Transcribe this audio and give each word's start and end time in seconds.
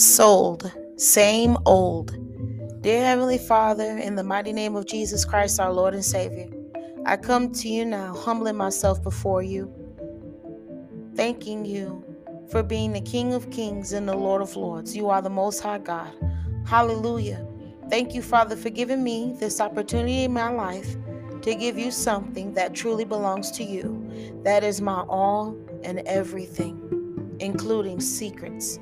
sold, 0.00 0.72
same 0.96 1.58
old. 1.66 2.16
Dear 2.82 3.04
Heavenly 3.04 3.36
Father, 3.36 3.98
in 3.98 4.14
the 4.14 4.24
mighty 4.24 4.52
name 4.52 4.74
of 4.74 4.86
Jesus 4.86 5.24
Christ, 5.26 5.60
our 5.60 5.72
Lord 5.72 5.94
and 5.94 6.04
Savior, 6.04 6.48
I 7.04 7.16
come 7.18 7.52
to 7.52 7.68
you 7.68 7.84
now, 7.84 8.14
humbling 8.14 8.56
myself 8.56 9.02
before 9.02 9.42
you, 9.42 9.72
thanking 11.14 11.66
you 11.66 12.02
for 12.50 12.62
being 12.62 12.92
the 12.92 13.00
King 13.02 13.34
of 13.34 13.50
Kings 13.50 13.92
and 13.92 14.08
the 14.08 14.16
Lord 14.16 14.40
of 14.40 14.56
Lords. 14.56 14.96
You 14.96 15.10
are 15.10 15.20
the 15.20 15.30
Most 15.30 15.60
High 15.60 15.78
God. 15.78 16.12
Hallelujah. 16.66 17.46
Thank 17.90 18.14
you, 18.14 18.22
Father, 18.22 18.56
for 18.56 18.70
giving 18.70 19.04
me 19.04 19.34
this 19.38 19.60
opportunity 19.60 20.24
in 20.24 20.32
my 20.32 20.50
life 20.50 20.96
to 21.42 21.54
give 21.54 21.78
you 21.78 21.90
something 21.90 22.54
that 22.54 22.74
truly 22.74 23.04
belongs 23.04 23.50
to 23.52 23.64
you. 23.64 24.40
That 24.44 24.64
is 24.64 24.80
my 24.80 25.02
all 25.08 25.56
and 25.82 26.00
everything, 26.00 27.36
including 27.38 28.00
secrets. 28.00 28.78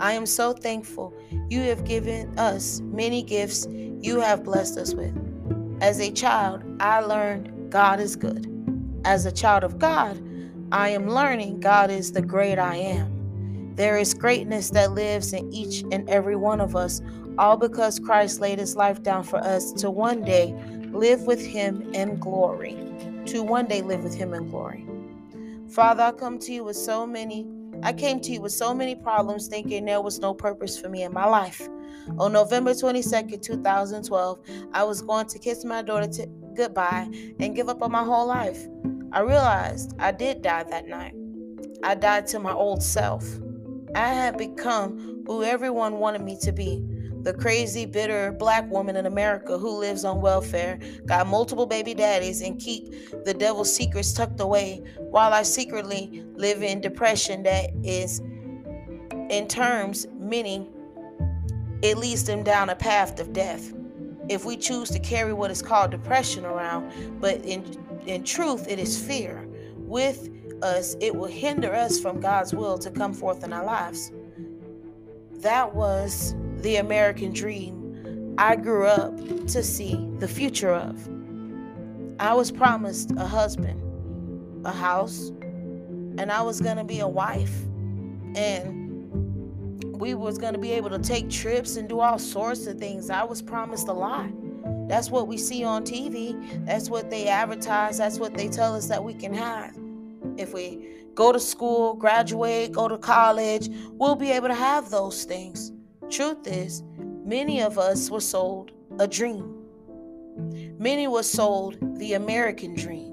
I 0.00 0.12
am 0.12 0.26
so 0.26 0.52
thankful 0.52 1.14
you 1.48 1.60
have 1.62 1.84
given 1.84 2.38
us 2.38 2.80
many 2.80 3.22
gifts 3.22 3.66
you 3.70 4.20
have 4.20 4.44
blessed 4.44 4.78
us 4.78 4.94
with. 4.94 5.14
As 5.80 6.00
a 6.00 6.10
child, 6.10 6.62
I 6.80 7.00
learned 7.00 7.70
God 7.70 8.00
is 8.00 8.16
good. 8.16 8.46
As 9.04 9.24
a 9.24 9.32
child 9.32 9.64
of 9.64 9.78
God, 9.78 10.22
I 10.72 10.90
am 10.90 11.08
learning 11.08 11.60
God 11.60 11.90
is 11.90 12.12
the 12.12 12.22
great 12.22 12.58
I 12.58 12.76
am. 12.76 13.74
There 13.76 13.98
is 13.98 14.14
greatness 14.14 14.70
that 14.70 14.92
lives 14.92 15.32
in 15.32 15.52
each 15.52 15.82
and 15.92 16.08
every 16.08 16.36
one 16.36 16.60
of 16.60 16.74
us, 16.74 17.00
all 17.38 17.56
because 17.56 17.98
Christ 17.98 18.40
laid 18.40 18.58
his 18.58 18.74
life 18.74 19.02
down 19.02 19.22
for 19.22 19.38
us 19.38 19.72
to 19.74 19.90
one 19.90 20.22
day 20.22 20.54
live 20.92 21.22
with 21.22 21.44
him 21.44 21.94
in 21.94 22.18
glory. 22.18 22.76
To 23.26 23.42
one 23.42 23.66
day 23.66 23.82
live 23.82 24.02
with 24.02 24.14
him 24.14 24.34
in 24.34 24.48
glory. 24.48 24.86
Father, 25.68 26.04
I 26.04 26.12
come 26.12 26.38
to 26.40 26.52
you 26.52 26.64
with 26.64 26.76
so 26.76 27.06
many 27.06 27.46
I 27.82 27.92
came 27.92 28.20
to 28.20 28.32
you 28.32 28.40
with 28.40 28.52
so 28.52 28.74
many 28.74 28.94
problems 28.94 29.48
thinking 29.48 29.84
there 29.84 30.00
was 30.00 30.18
no 30.18 30.34
purpose 30.34 30.78
for 30.78 30.88
me 30.88 31.02
in 31.02 31.12
my 31.12 31.26
life. 31.26 31.68
On 32.18 32.32
November 32.32 32.72
22nd, 32.72 33.42
2012, 33.42 34.38
I 34.72 34.84
was 34.84 35.02
going 35.02 35.26
to 35.26 35.38
kiss 35.38 35.64
my 35.64 35.82
daughter 35.82 36.06
t- 36.06 36.26
goodbye 36.54 37.08
and 37.38 37.54
give 37.54 37.68
up 37.68 37.82
on 37.82 37.92
my 37.92 38.04
whole 38.04 38.26
life. 38.26 38.66
I 39.12 39.20
realized 39.20 39.92
I 39.98 40.12
did 40.12 40.42
die 40.42 40.64
that 40.64 40.86
night. 40.86 41.14
I 41.82 41.94
died 41.94 42.26
to 42.28 42.38
my 42.38 42.52
old 42.52 42.82
self. 42.82 43.24
I 43.94 44.08
had 44.08 44.36
become 44.36 45.24
who 45.26 45.42
everyone 45.42 45.98
wanted 45.98 46.22
me 46.22 46.36
to 46.42 46.52
be 46.52 46.84
the 47.26 47.34
crazy, 47.34 47.84
bitter 47.84 48.30
black 48.30 48.70
woman 48.70 48.94
in 48.94 49.04
America 49.04 49.58
who 49.58 49.80
lives 49.80 50.04
on 50.04 50.20
welfare, 50.20 50.78
got 51.06 51.26
multiple 51.26 51.66
baby 51.66 51.92
daddies, 51.92 52.40
and 52.40 52.60
keep 52.60 52.94
the 53.24 53.34
devil's 53.34 53.74
secrets 53.74 54.12
tucked 54.12 54.38
away, 54.38 54.80
while 55.10 55.32
I 55.32 55.42
secretly 55.42 56.24
live 56.34 56.62
in 56.62 56.80
depression 56.80 57.42
that 57.42 57.70
is, 57.82 58.20
in 59.28 59.48
terms, 59.48 60.06
many, 60.16 60.70
it 61.82 61.98
leads 61.98 62.22
them 62.22 62.44
down 62.44 62.70
a 62.70 62.76
path 62.76 63.18
of 63.18 63.32
death. 63.32 63.72
If 64.28 64.44
we 64.44 64.56
choose 64.56 64.88
to 64.90 65.00
carry 65.00 65.32
what 65.32 65.50
is 65.50 65.60
called 65.60 65.90
depression 65.90 66.44
around, 66.44 67.20
but 67.20 67.44
in 67.44 67.64
in 68.06 68.22
truth, 68.22 68.68
it 68.68 68.78
is 68.78 68.96
fear. 68.96 69.48
With 69.74 70.28
us, 70.62 70.96
it 71.00 71.12
will 71.12 71.26
hinder 71.26 71.74
us 71.74 71.98
from 71.98 72.20
God's 72.20 72.54
will 72.54 72.78
to 72.78 72.90
come 72.92 73.12
forth 73.12 73.42
in 73.42 73.52
our 73.52 73.64
lives. 73.64 74.12
That 75.40 75.74
was 75.74 76.36
the 76.62 76.76
American 76.76 77.32
dream 77.32 78.34
I 78.38 78.56
grew 78.56 78.86
up 78.86 79.16
to 79.16 79.62
see 79.62 80.08
the 80.18 80.28
future 80.28 80.74
of. 80.74 81.08
I 82.18 82.34
was 82.34 82.50
promised 82.50 83.12
a 83.16 83.26
husband, 83.26 83.80
a 84.66 84.72
house, 84.72 85.28
and 86.18 86.30
I 86.30 86.42
was 86.42 86.60
going 86.60 86.76
to 86.76 86.84
be 86.84 87.00
a 87.00 87.08
wife. 87.08 87.54
And 88.34 88.86
we 89.98 90.14
was 90.14 90.36
going 90.38 90.52
to 90.52 90.58
be 90.58 90.72
able 90.72 90.90
to 90.90 90.98
take 90.98 91.30
trips 91.30 91.76
and 91.76 91.88
do 91.88 92.00
all 92.00 92.18
sorts 92.18 92.66
of 92.66 92.78
things. 92.78 93.08
I 93.10 93.24
was 93.24 93.40
promised 93.40 93.88
a 93.88 93.92
lot. 93.92 94.30
That's 94.88 95.10
what 95.10 95.28
we 95.28 95.38
see 95.38 95.64
on 95.64 95.84
TV. 95.84 96.64
That's 96.66 96.90
what 96.90 97.10
they 97.10 97.28
advertise. 97.28 97.98
That's 97.98 98.18
what 98.18 98.34
they 98.34 98.48
tell 98.48 98.74
us 98.74 98.86
that 98.88 99.02
we 99.02 99.14
can 99.14 99.32
have. 99.32 99.76
If 100.36 100.52
we 100.52 100.88
go 101.14 101.32
to 101.32 101.40
school, 101.40 101.94
graduate, 101.94 102.72
go 102.72 102.88
to 102.88 102.98
college, 102.98 103.70
we'll 103.92 104.16
be 104.16 104.30
able 104.30 104.48
to 104.48 104.54
have 104.54 104.90
those 104.90 105.24
things. 105.24 105.72
Truth 106.10 106.46
is, 106.46 106.82
many 107.24 107.60
of 107.62 107.78
us 107.78 108.10
were 108.10 108.20
sold 108.20 108.72
a 108.98 109.08
dream. 109.08 109.54
Many 110.78 111.08
were 111.08 111.22
sold 111.22 111.76
the 111.98 112.14
American 112.14 112.74
dream. 112.74 113.12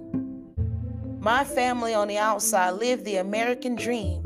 My 1.19 1.43
family 1.43 1.93
on 1.93 2.07
the 2.07 2.17
outside 2.17 2.71
lived 2.71 3.05
the 3.05 3.17
American 3.17 3.75
dream, 3.75 4.21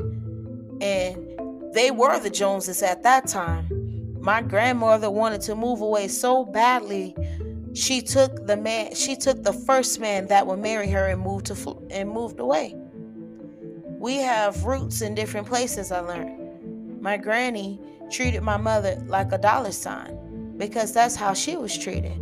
and 0.80 1.72
they 1.72 1.90
were 1.90 2.18
the 2.18 2.30
Joneses 2.30 2.82
at 2.82 3.02
that 3.04 3.26
time. 3.26 3.68
My 4.20 4.42
grandmother 4.42 5.10
wanted 5.10 5.40
to 5.42 5.54
move 5.54 5.80
away 5.80 6.08
so 6.08 6.44
badly, 6.44 7.14
she 7.74 8.02
took 8.02 8.46
the 8.46 8.56
man. 8.56 8.94
She 8.94 9.14
took 9.14 9.44
the 9.44 9.52
first 9.52 10.00
man 10.00 10.26
that 10.26 10.46
would 10.46 10.58
marry 10.58 10.88
her 10.90 11.06
and 11.06 11.20
moved 11.20 11.46
to 11.46 11.86
and 11.90 12.10
moved 12.10 12.40
away. 12.40 12.74
We 13.86 14.16
have 14.16 14.64
roots 14.64 15.00
in 15.00 15.14
different 15.14 15.46
places. 15.46 15.92
I 15.92 16.00
learned. 16.00 17.00
My 17.00 17.16
granny 17.16 17.80
treated 18.10 18.42
my 18.42 18.56
mother 18.56 19.02
like 19.06 19.32
a 19.32 19.38
dollar 19.38 19.72
sign 19.72 20.56
because 20.56 20.92
that's 20.92 21.16
how 21.16 21.32
she 21.34 21.56
was 21.56 21.76
treated. 21.76 22.16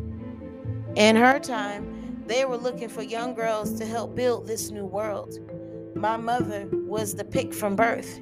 In 0.95 1.17
her 1.17 1.39
time, 1.39 2.25
they 2.27 2.45
were 2.45 2.57
looking 2.57 2.89
for 2.89 3.03
young 3.03 3.35
girls 3.35 3.79
to 3.79 3.87
help 3.87 4.15
build 4.15 4.47
this 4.47 4.71
new 4.71 4.85
world. 4.85 5.39
My 5.95 6.17
mother 6.17 6.69
was 6.73 7.15
the 7.15 7.25
pick 7.25 7.55
from 7.55 7.77
birth. 7.77 8.21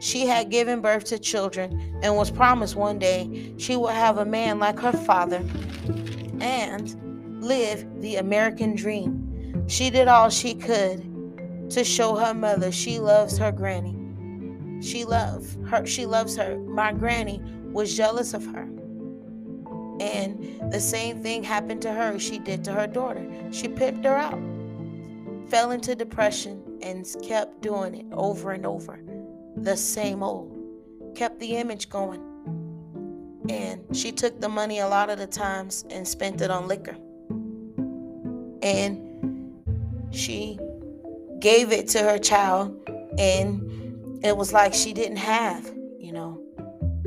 She 0.00 0.26
had 0.26 0.50
given 0.50 0.80
birth 0.80 1.04
to 1.04 1.18
children 1.18 1.98
and 2.02 2.16
was 2.16 2.30
promised 2.30 2.76
one 2.76 2.98
day 2.98 3.54
she 3.58 3.76
would 3.76 3.92
have 3.92 4.18
a 4.18 4.24
man 4.24 4.58
like 4.58 4.78
her 4.78 4.92
father 4.92 5.44
and 6.40 7.42
live 7.42 7.86
the 8.00 8.16
American 8.16 8.74
dream. 8.74 9.64
She 9.68 9.90
did 9.90 10.08
all 10.08 10.30
she 10.30 10.54
could 10.54 11.06
to 11.70 11.84
show 11.84 12.16
her 12.16 12.34
mother 12.34 12.72
she 12.72 12.98
loves 12.98 13.38
her 13.38 13.52
granny. 13.52 13.99
She 14.80 15.04
loves 15.04 15.56
her. 15.68 15.86
She 15.86 16.06
loves 16.06 16.36
her. 16.36 16.58
My 16.58 16.92
granny 16.92 17.42
was 17.72 17.96
jealous 17.96 18.34
of 18.34 18.44
her. 18.46 18.68
And 20.00 20.72
the 20.72 20.80
same 20.80 21.22
thing 21.22 21.44
happened 21.44 21.82
to 21.82 21.92
her. 21.92 22.18
She 22.18 22.38
did 22.38 22.64
to 22.64 22.72
her 22.72 22.86
daughter. 22.86 23.26
She 23.52 23.68
picked 23.68 24.04
her 24.04 24.16
out, 24.16 24.40
fell 25.50 25.72
into 25.72 25.94
depression, 25.94 26.78
and 26.82 27.06
kept 27.22 27.60
doing 27.60 27.94
it 27.94 28.06
over 28.12 28.52
and 28.52 28.64
over. 28.64 28.98
The 29.56 29.76
same 29.76 30.22
old. 30.22 30.56
Kept 31.14 31.38
the 31.38 31.56
image 31.56 31.90
going. 31.90 32.22
And 33.50 33.84
she 33.94 34.12
took 34.12 34.40
the 34.40 34.48
money 34.48 34.78
a 34.78 34.88
lot 34.88 35.10
of 35.10 35.18
the 35.18 35.26
times 35.26 35.84
and 35.90 36.06
spent 36.06 36.40
it 36.40 36.50
on 36.50 36.66
liquor. 36.66 36.96
And 38.62 39.10
she 40.12 40.58
gave 41.40 41.72
it 41.72 41.88
to 41.88 41.98
her 42.02 42.18
child 42.18 42.78
and 43.18 43.79
it 44.22 44.36
was 44.36 44.52
like 44.52 44.74
she 44.74 44.92
didn't 44.92 45.18
have, 45.18 45.64
you 45.98 46.12
know. 46.12 46.42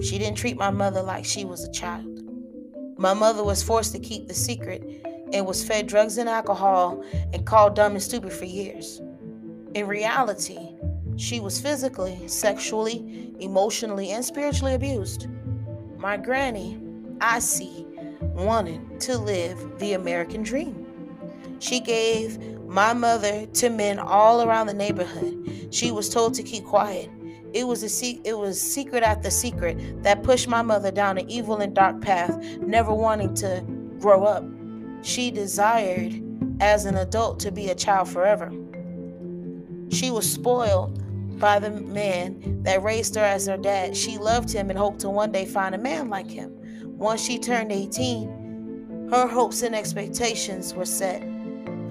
She 0.01 0.17
didn't 0.17 0.37
treat 0.37 0.57
my 0.57 0.71
mother 0.71 1.01
like 1.01 1.25
she 1.25 1.45
was 1.45 1.63
a 1.63 1.71
child. 1.71 2.21
My 2.97 3.13
mother 3.13 3.43
was 3.43 3.61
forced 3.61 3.91
to 3.93 3.99
keep 3.99 4.27
the 4.27 4.33
secret 4.33 4.83
and 5.31 5.45
was 5.45 5.63
fed 5.63 5.87
drugs 5.87 6.17
and 6.17 6.29
alcohol 6.29 7.03
and 7.33 7.45
called 7.45 7.75
dumb 7.75 7.93
and 7.93 8.01
stupid 8.01 8.33
for 8.33 8.45
years. 8.45 9.01
In 9.73 9.87
reality, 9.87 10.75
she 11.15 11.39
was 11.39 11.59
physically, 11.59 12.27
sexually, 12.27 13.33
emotionally, 13.39 14.11
and 14.11 14.23
spiritually 14.23 14.73
abused. 14.73 15.27
My 15.97 16.17
granny, 16.17 16.79
I 17.21 17.39
see, 17.39 17.85
wanted 18.21 18.99
to 19.01 19.17
live 19.17 19.79
the 19.79 19.93
American 19.93 20.43
dream. 20.43 20.85
She 21.59 21.79
gave 21.79 22.37
my 22.73 22.91
mother 22.91 23.45
to 23.45 23.69
men 23.69 23.99
all 23.99 24.41
around 24.41 24.65
the 24.65 24.73
neighborhood. 24.73 25.67
She 25.69 25.91
was 25.91 26.09
told 26.09 26.33
to 26.33 26.43
keep 26.43 26.65
quiet. 26.65 27.07
It 27.53 27.67
was 27.67 27.83
a 27.83 27.89
se- 27.89 28.21
it 28.23 28.35
was 28.35 28.59
secret 28.59 29.03
after 29.03 29.29
secret 29.29 30.01
that 30.01 30.23
pushed 30.23 30.47
my 30.47 30.63
mother 30.63 30.89
down 30.89 31.19
an 31.19 31.29
evil 31.29 31.57
and 31.57 31.75
dark 31.75 32.01
path, 32.01 32.35
never 32.61 32.91
wanting 32.91 33.35
to 33.35 33.63
grow 33.99 34.23
up. 34.23 34.43
She 35.03 35.29
desired 35.29 36.19
as 36.61 36.85
an 36.85 36.97
adult 36.97 37.39
to 37.41 37.51
be 37.51 37.69
a 37.69 37.75
child 37.75 38.09
forever. 38.09 38.51
She 39.89 40.09
was 40.09 40.27
spoiled 40.27 40.99
by 41.39 41.59
the 41.59 41.69
man 41.69 42.63
that 42.63 42.81
raised 42.81 43.13
her 43.13 43.21
as 43.21 43.45
her 43.45 43.57
dad. 43.57 43.95
She 43.95 44.17
loved 44.17 44.51
him 44.51 44.71
and 44.71 44.79
hoped 44.79 45.01
to 45.01 45.11
one 45.11 45.31
day 45.31 45.45
find 45.45 45.75
a 45.75 45.77
man 45.77 46.09
like 46.09 46.29
him. 46.29 46.51
Once 46.97 47.23
she 47.23 47.37
turned 47.37 47.71
18, 47.71 49.09
her 49.11 49.27
hopes 49.27 49.61
and 49.61 49.75
expectations 49.75 50.73
were 50.73 50.85
set 50.85 51.21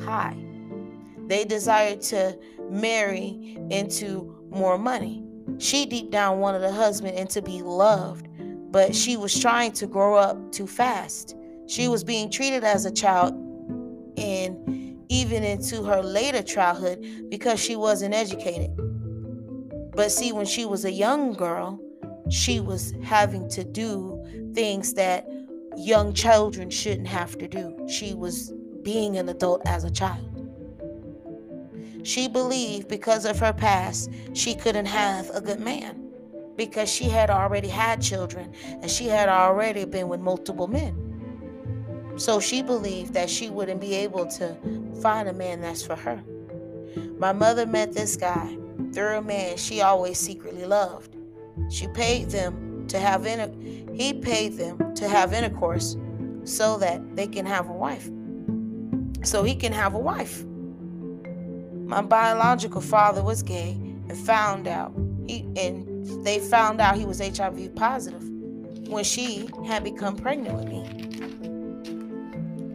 high. 0.01 0.37
They 1.27 1.45
desired 1.45 2.01
to 2.03 2.39
marry 2.71 3.59
into 3.71 4.47
more 4.51 4.79
money. 4.79 5.25
She 5.59 5.87
deep 5.87 6.11
down 6.11 6.41
wanted 6.41 6.63
a 6.63 6.73
husband 6.73 7.17
and 7.17 7.29
to 7.31 7.43
be 7.43 7.63
loved, 7.63 8.29
but 8.71 8.95
she 8.95 9.17
was 9.17 9.39
trying 9.39 9.73
to 9.73 9.87
grow 9.87 10.17
up 10.17 10.53
too 10.53 10.67
fast. 10.67 11.37
She 11.67 11.89
was 11.89 12.05
being 12.05 12.31
treated 12.31 12.65
as 12.65 12.85
a 12.85 12.91
child 12.91 13.35
and 14.17 15.03
even 15.09 15.43
into 15.43 15.83
her 15.85 16.03
later 16.03 16.43
childhood 16.43 17.05
because 17.29 17.61
she 17.61 17.77
wasn't 17.77 18.15
educated. 18.15 18.71
But 19.95 20.11
see, 20.11 20.33
when 20.33 20.47
she 20.47 20.65
was 20.65 20.85
a 20.85 20.91
young 20.91 21.35
girl, 21.35 21.79
she 22.31 22.61
was 22.61 22.95
having 23.03 23.49
to 23.51 23.63
do 23.63 24.51
things 24.55 24.95
that 24.95 25.29
young 25.77 26.15
children 26.15 26.71
shouldn't 26.71 27.09
have 27.09 27.37
to 27.39 27.49
do. 27.49 27.87
She 27.89 28.15
was 28.15 28.53
being 28.83 29.17
an 29.19 29.29
adult 29.29 29.63
as 29.67 29.85
a 29.85 29.91
child. 29.91 30.32
She 32.03 32.29
believed 32.29 32.89
because 32.89 33.25
of 33.25 33.39
her 33.39 33.53
past, 33.53 34.11
she 34.33 34.55
couldn't 34.55 34.87
have 34.87 35.31
a 35.31 35.41
good 35.41 35.61
man 35.61 36.11
because 36.57 36.93
she 36.93 37.05
had 37.05 37.31
already 37.31 37.69
had 37.69 38.03
children 38.03 38.53
and 38.65 38.91
she 38.91 39.07
had 39.07 39.29
already 39.29 39.85
been 39.85 40.09
with 40.09 40.21
multiple 40.21 40.67
men. 40.67 42.15
So 42.17 42.41
she 42.41 42.63
believed 42.63 43.15
that 43.15 43.31
she 43.31 43.51
wouldn't 43.51 43.81
be 43.81 43.95
able 43.95 44.27
to 44.27 44.57
find 45.01 45.29
a 45.29 45.33
man 45.33 45.61
that's 45.61 45.85
for 45.85 45.97
her. 45.97 46.23
My 47.19 47.33
mother 47.33 47.67
met 47.67 47.93
this 47.93 48.17
guy 48.17 48.57
through 48.93 49.17
a 49.17 49.23
man 49.23 49.57
she 49.57 49.81
always 49.81 50.19
secretly 50.19 50.67
loved. 50.67 51.17
She 51.71 51.89
paid 51.89 52.31
them 52.31 52.87
to 52.89 52.99
have 52.99 53.25
inter- 53.25 53.95
he 53.95 54.13
paid 54.13 54.55
them 54.55 54.95
to 54.95 55.09
have 55.09 55.33
intercourse 55.33 55.97
so 56.45 56.77
that 56.79 57.17
they 57.17 57.27
can 57.27 57.47
have 57.47 57.69
a 57.69 57.73
wife. 57.73 58.11
So 59.25 59.43
he 59.43 59.55
can 59.55 59.73
have 59.73 59.95
a 59.95 59.99
wife. 59.99 60.45
My 61.85 62.03
biological 62.03 62.81
father 62.81 63.23
was 63.23 63.43
gay 63.43 63.73
and 64.09 64.17
found 64.17 64.67
out 64.67 64.93
he 65.27 65.47
and 65.57 66.25
they 66.25 66.39
found 66.39 66.81
out 66.81 66.97
he 66.97 67.05
was 67.05 67.21
HIV 67.21 67.75
positive 67.75 68.23
when 68.89 69.05
she 69.05 69.49
had 69.67 69.85
become 69.85 70.17
pregnant 70.17 70.57
with 70.57 70.69
me. 70.69 70.87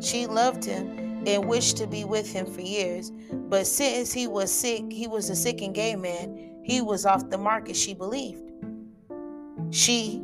She 0.01 0.27
loved 0.27 0.63
him 0.63 1.23
and 1.27 1.47
wished 1.47 1.77
to 1.77 1.87
be 1.87 2.05
with 2.05 2.31
him 2.31 2.45
for 2.45 2.61
years, 2.61 3.11
but 3.31 3.67
since 3.67 4.13
he 4.13 4.27
was 4.27 4.51
sick, 4.51 4.91
he 4.91 5.07
was 5.07 5.29
a 5.29 5.35
sick 5.35 5.61
and 5.61 5.75
gay 5.75 5.95
man, 5.95 6.61
he 6.63 6.81
was 6.81 7.05
off 7.05 7.29
the 7.29 7.37
market, 7.37 7.75
she 7.75 7.93
believed. 7.93 8.51
She 9.71 10.21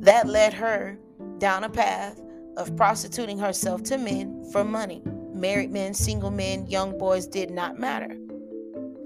that 0.00 0.26
led 0.26 0.54
her 0.54 0.98
down 1.38 1.64
a 1.64 1.68
path 1.68 2.20
of 2.56 2.76
prostituting 2.76 3.38
herself 3.38 3.82
to 3.84 3.98
men 3.98 4.48
for 4.52 4.64
money. 4.64 5.02
Married 5.38 5.70
men, 5.70 5.94
single 5.94 6.32
men, 6.32 6.66
young 6.66 6.98
boys 6.98 7.26
did 7.26 7.50
not 7.50 7.78
matter. 7.78 8.16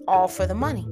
All 0.08 0.29
for 0.29 0.46
the 0.46 0.55
money. 0.55 0.88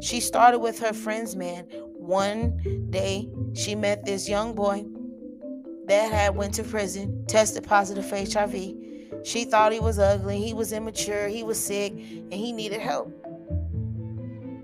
She 0.00 0.18
started 0.18 0.58
with 0.58 0.80
her 0.80 0.92
friend's 0.92 1.36
man. 1.36 1.66
One 1.94 2.88
day, 2.90 3.30
she 3.54 3.76
met 3.76 4.04
this 4.04 4.28
young 4.28 4.54
boy 4.54 4.84
that 5.86 6.10
had 6.10 6.34
went 6.34 6.54
to 6.54 6.64
prison, 6.64 7.24
tested 7.28 7.62
positive 7.62 8.06
for 8.06 8.16
HIV. 8.16 8.74
She 9.24 9.44
thought 9.44 9.72
he 9.72 9.78
was 9.78 10.00
ugly, 10.00 10.42
he 10.42 10.52
was 10.52 10.72
immature, 10.72 11.28
he 11.28 11.44
was 11.44 11.64
sick, 11.64 11.92
and 11.92 12.32
he 12.32 12.50
needed 12.50 12.80
help. 12.80 13.12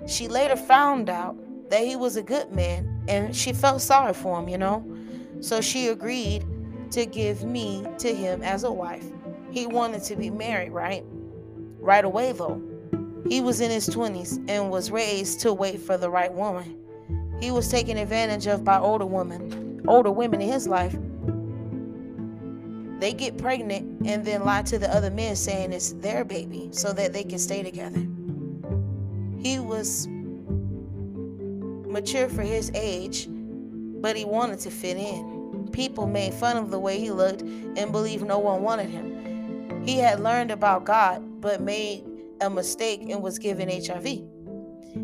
She 0.08 0.26
later 0.26 0.56
found 0.56 1.10
out 1.10 1.36
that 1.70 1.84
he 1.84 1.94
was 1.94 2.16
a 2.16 2.22
good 2.22 2.50
man 2.52 3.04
and 3.08 3.34
she 3.34 3.52
felt 3.52 3.80
sorry 3.80 4.14
for 4.14 4.40
him, 4.40 4.48
you 4.48 4.58
know. 4.58 4.84
So 5.40 5.60
she 5.60 5.86
agreed 5.86 6.44
to 6.90 7.06
give 7.06 7.44
me 7.44 7.86
to 7.98 8.12
him 8.12 8.42
as 8.42 8.64
a 8.64 8.72
wife. 8.72 9.06
He 9.52 9.66
wanted 9.66 10.02
to 10.04 10.16
be 10.16 10.30
married, 10.30 10.72
right? 10.72 11.04
Right 11.78 12.04
away, 12.04 12.32
though. 12.32 12.60
He 13.28 13.40
was 13.40 13.60
in 13.60 13.70
his 13.70 13.88
20s 13.88 14.42
and 14.48 14.70
was 14.70 14.90
raised 14.90 15.40
to 15.40 15.52
wait 15.52 15.80
for 15.80 15.96
the 15.96 16.10
right 16.10 16.32
woman. 16.32 16.78
He 17.40 17.50
was 17.50 17.68
taken 17.68 17.96
advantage 17.98 18.46
of 18.46 18.64
by 18.64 18.78
older 18.78 19.06
women, 19.06 19.82
older 19.86 20.10
women 20.10 20.40
in 20.40 20.50
his 20.50 20.66
life. 20.66 20.96
They 22.98 23.12
get 23.12 23.36
pregnant 23.36 24.06
and 24.06 24.24
then 24.24 24.44
lie 24.44 24.62
to 24.62 24.78
the 24.78 24.88
other 24.94 25.10
men 25.10 25.36
saying 25.36 25.72
it's 25.72 25.92
their 25.94 26.24
baby 26.24 26.68
so 26.72 26.92
that 26.92 27.12
they 27.12 27.24
can 27.24 27.38
stay 27.38 27.62
together. 27.62 28.06
He 29.38 29.58
was 29.58 30.06
mature 31.92 32.28
for 32.28 32.42
his 32.42 32.70
age, 32.74 33.28
but 33.28 34.16
he 34.16 34.24
wanted 34.24 34.60
to 34.60 34.70
fit 34.70 34.96
in. 34.96 35.68
People 35.72 36.06
made 36.06 36.32
fun 36.32 36.56
of 36.56 36.70
the 36.70 36.78
way 36.78 36.98
he 36.98 37.10
looked 37.10 37.42
and 37.42 37.92
believed 37.92 38.24
no 38.24 38.38
one 38.38 38.62
wanted 38.62 38.88
him. 38.88 39.21
He 39.84 39.98
had 39.98 40.20
learned 40.20 40.50
about 40.50 40.84
God, 40.84 41.40
but 41.40 41.60
made 41.60 42.04
a 42.40 42.48
mistake 42.48 43.02
and 43.08 43.22
was 43.22 43.38
given 43.38 43.68
HIV. 43.68 44.04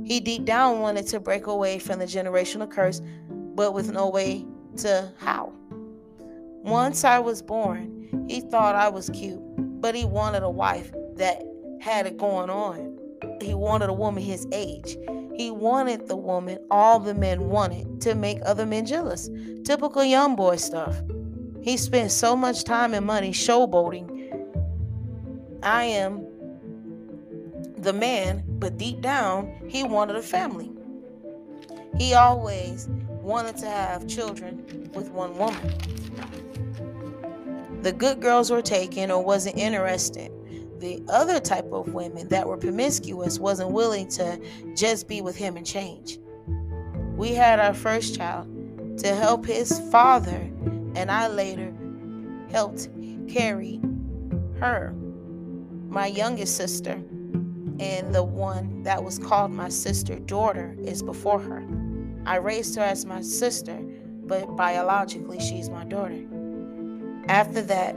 He 0.05 0.21
deep 0.21 0.45
down 0.45 0.81
wanted 0.81 1.07
to 1.09 1.21
break 1.21 1.47
away 1.47 1.79
from 1.79 1.99
the 1.99 2.05
generational 2.05 2.71
curse, 2.71 3.01
but 3.31 3.73
with 3.73 3.93
no 3.93 4.09
way 4.09 4.45
to 4.79 5.13
how. 5.19 5.53
Once 6.63 7.05
I 7.05 7.19
was 7.19 7.43
born, 7.43 8.27
he 8.29 8.41
thought 8.41 8.75
I 8.75 8.89
was 8.89 9.11
cute, 9.11 9.41
but 9.81 9.95
he 9.95 10.05
wanted 10.05 10.43
a 10.43 10.51
wife 10.51 10.93
that 11.17 11.43
had 11.81 12.07
it 12.07 12.17
going 12.17 12.51
on. 12.51 12.99
He 13.41 13.55
wanted 13.55 13.89
a 13.89 13.95
woman 13.95 14.23
his 14.23 14.47
age. 14.53 14.97
He 15.35 15.51
wanted 15.51 16.09
the 16.09 16.17
woman 16.17 16.59
all 16.71 16.99
the 16.99 17.15
men 17.15 17.49
wanted 17.49 18.01
to 18.03 18.15
make 18.15 18.39
other 18.45 18.67
men 18.67 18.87
jealous. 18.87 19.31
Typical 19.65 20.05
young 20.05 20.37
boy 20.37 20.57
stuff. 20.57 21.01
He 21.63 21.77
spent 21.77 22.11
so 22.11 22.37
much 22.37 22.65
time 22.65 22.93
and 22.95 23.07
money 23.07 23.31
showboating. 23.31 24.18
I 25.63 25.85
am 25.85 26.27
the 27.79 27.93
man, 27.93 28.45
but 28.47 28.77
deep 28.77 29.01
down, 29.01 29.53
he 29.69 29.85
wanted 29.85 30.17
a 30.17 30.23
family. 30.23 30.71
He 31.97 32.15
always 32.15 32.89
wanted 33.09 33.57
to 33.59 33.67
have 33.67 34.07
children 34.07 34.91
with 34.95 35.11
one 35.11 35.37
woman. 35.37 35.75
The 37.83 37.93
good 37.93 38.21
girls 38.21 38.51
were 38.51 38.63
taken 38.63 39.11
or 39.11 39.23
wasn't 39.23 39.57
interested 39.57 40.33
the 40.81 41.03
other 41.09 41.41
type 41.41 41.71
of 41.73 41.93
women 41.93 42.29
that 42.29 42.47
were 42.47 42.57
promiscuous 42.57 43.39
wasn't 43.39 43.71
willing 43.71 44.09
to 44.09 44.41
just 44.77 45.09
be 45.09 45.21
with 45.21 45.37
him 45.37 45.57
and 45.57 45.67
change. 45.67 46.19
We 47.17 47.35
had 47.35 47.59
our 47.59 47.75
first 47.75 48.17
child 48.17 48.99
to 48.99 49.15
help 49.15 49.45
his 49.45 49.81
father, 49.91 50.51
and 50.95 51.11
I 51.11 51.29
later 51.29 51.73
helped 52.51 52.89
carry 53.29 53.81
her, 54.61 54.95
my 55.89 56.07
youngest 56.07 56.57
sister, 56.57 57.03
and 57.81 58.15
the 58.15 58.23
one 58.23 58.83
that 58.83 59.03
was 59.03 59.19
called 59.19 59.51
my 59.51 59.69
sister 59.69 60.19
daughter 60.19 60.77
is 60.83 61.03
before 61.03 61.41
her. 61.41 61.67
I 62.27 62.37
raised 62.37 62.77
her 62.77 62.83
as 62.83 63.05
my 63.05 63.23
sister, 63.23 63.79
but 64.25 64.57
biologically 64.57 65.41
she's 65.41 65.69
my 65.71 65.85
daughter. 65.85 66.21
After 67.29 67.63
that, 67.63 67.95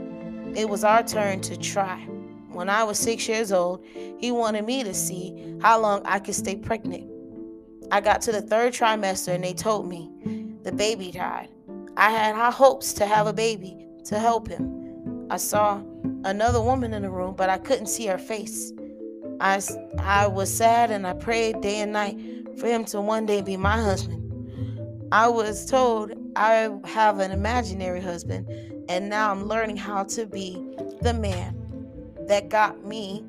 it 0.56 0.68
was 0.68 0.84
our 0.84 1.02
turn 1.02 1.40
to 1.42 1.56
try 1.56 2.06
when 2.52 2.68
I 2.68 2.84
was 2.84 2.98
six 2.98 3.28
years 3.28 3.50
old, 3.50 3.84
he 4.18 4.30
wanted 4.30 4.66
me 4.66 4.84
to 4.84 4.92
see 4.92 5.56
how 5.62 5.80
long 5.80 6.02
I 6.04 6.18
could 6.18 6.34
stay 6.34 6.56
pregnant. 6.56 7.10
I 7.90 8.00
got 8.00 8.20
to 8.22 8.32
the 8.32 8.42
third 8.42 8.74
trimester 8.74 9.34
and 9.34 9.42
they 9.42 9.54
told 9.54 9.88
me 9.88 10.10
the 10.62 10.72
baby 10.72 11.10
died. 11.10 11.48
I 11.96 12.10
had 12.10 12.34
high 12.34 12.50
hopes 12.50 12.92
to 12.94 13.06
have 13.06 13.26
a 13.26 13.32
baby 13.32 13.86
to 14.04 14.18
help 14.18 14.48
him. 14.48 15.26
I 15.30 15.36
saw 15.36 15.82
another 16.24 16.60
woman 16.60 16.94
in 16.94 17.02
the 17.02 17.10
room, 17.10 17.34
but 17.34 17.48
I 17.48 17.58
couldn't 17.58 17.86
see 17.86 18.06
her 18.06 18.18
face. 18.18 18.72
I, 19.40 19.60
I 19.98 20.26
was 20.26 20.52
sad 20.52 20.90
and 20.90 21.06
I 21.06 21.14
prayed 21.14 21.60
day 21.60 21.80
and 21.80 21.92
night 21.92 22.18
for 22.58 22.66
him 22.66 22.84
to 22.86 23.00
one 23.00 23.26
day 23.26 23.42
be 23.42 23.56
my 23.56 23.80
husband. 23.80 24.20
I 25.10 25.28
was 25.28 25.66
told 25.66 26.12
I 26.36 26.70
have 26.84 27.18
an 27.18 27.32
imaginary 27.32 28.00
husband, 28.00 28.48
and 28.88 29.08
now 29.08 29.30
I'm 29.30 29.44
learning 29.46 29.76
how 29.76 30.04
to 30.04 30.26
be 30.26 30.64
the 31.02 31.12
man 31.12 31.58
that 32.28 32.48
got 32.48 32.84
me 32.86 33.24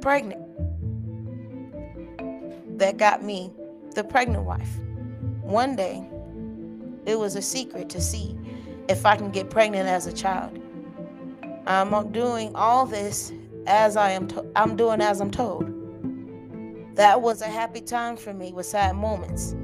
pregnant. 0.00 0.42
That 2.78 2.96
got 2.96 3.22
me 3.22 3.52
the 3.94 4.04
pregnant 4.04 4.44
wife. 4.44 4.78
One 5.42 5.76
day, 5.76 6.06
it 7.06 7.18
was 7.18 7.34
a 7.34 7.42
secret 7.42 7.88
to 7.90 8.00
see 8.00 8.36
if 8.88 9.06
I 9.06 9.16
can 9.16 9.30
get 9.30 9.48
pregnant 9.48 9.88
as 9.88 10.06
a 10.06 10.12
child. 10.12 10.59
I'm 11.66 12.12
doing 12.12 12.54
all 12.54 12.86
this 12.86 13.32
as 13.66 13.96
I 13.96 14.10
am 14.10 14.26
to- 14.28 14.46
I'm 14.56 14.76
doing 14.76 15.00
as 15.00 15.20
I'm 15.20 15.30
told. 15.30 15.66
That 16.96 17.22
was 17.22 17.42
a 17.42 17.46
happy 17.46 17.80
time 17.80 18.16
for 18.16 18.32
me 18.32 18.52
with 18.52 18.66
sad 18.66 18.96
moments. 18.96 19.54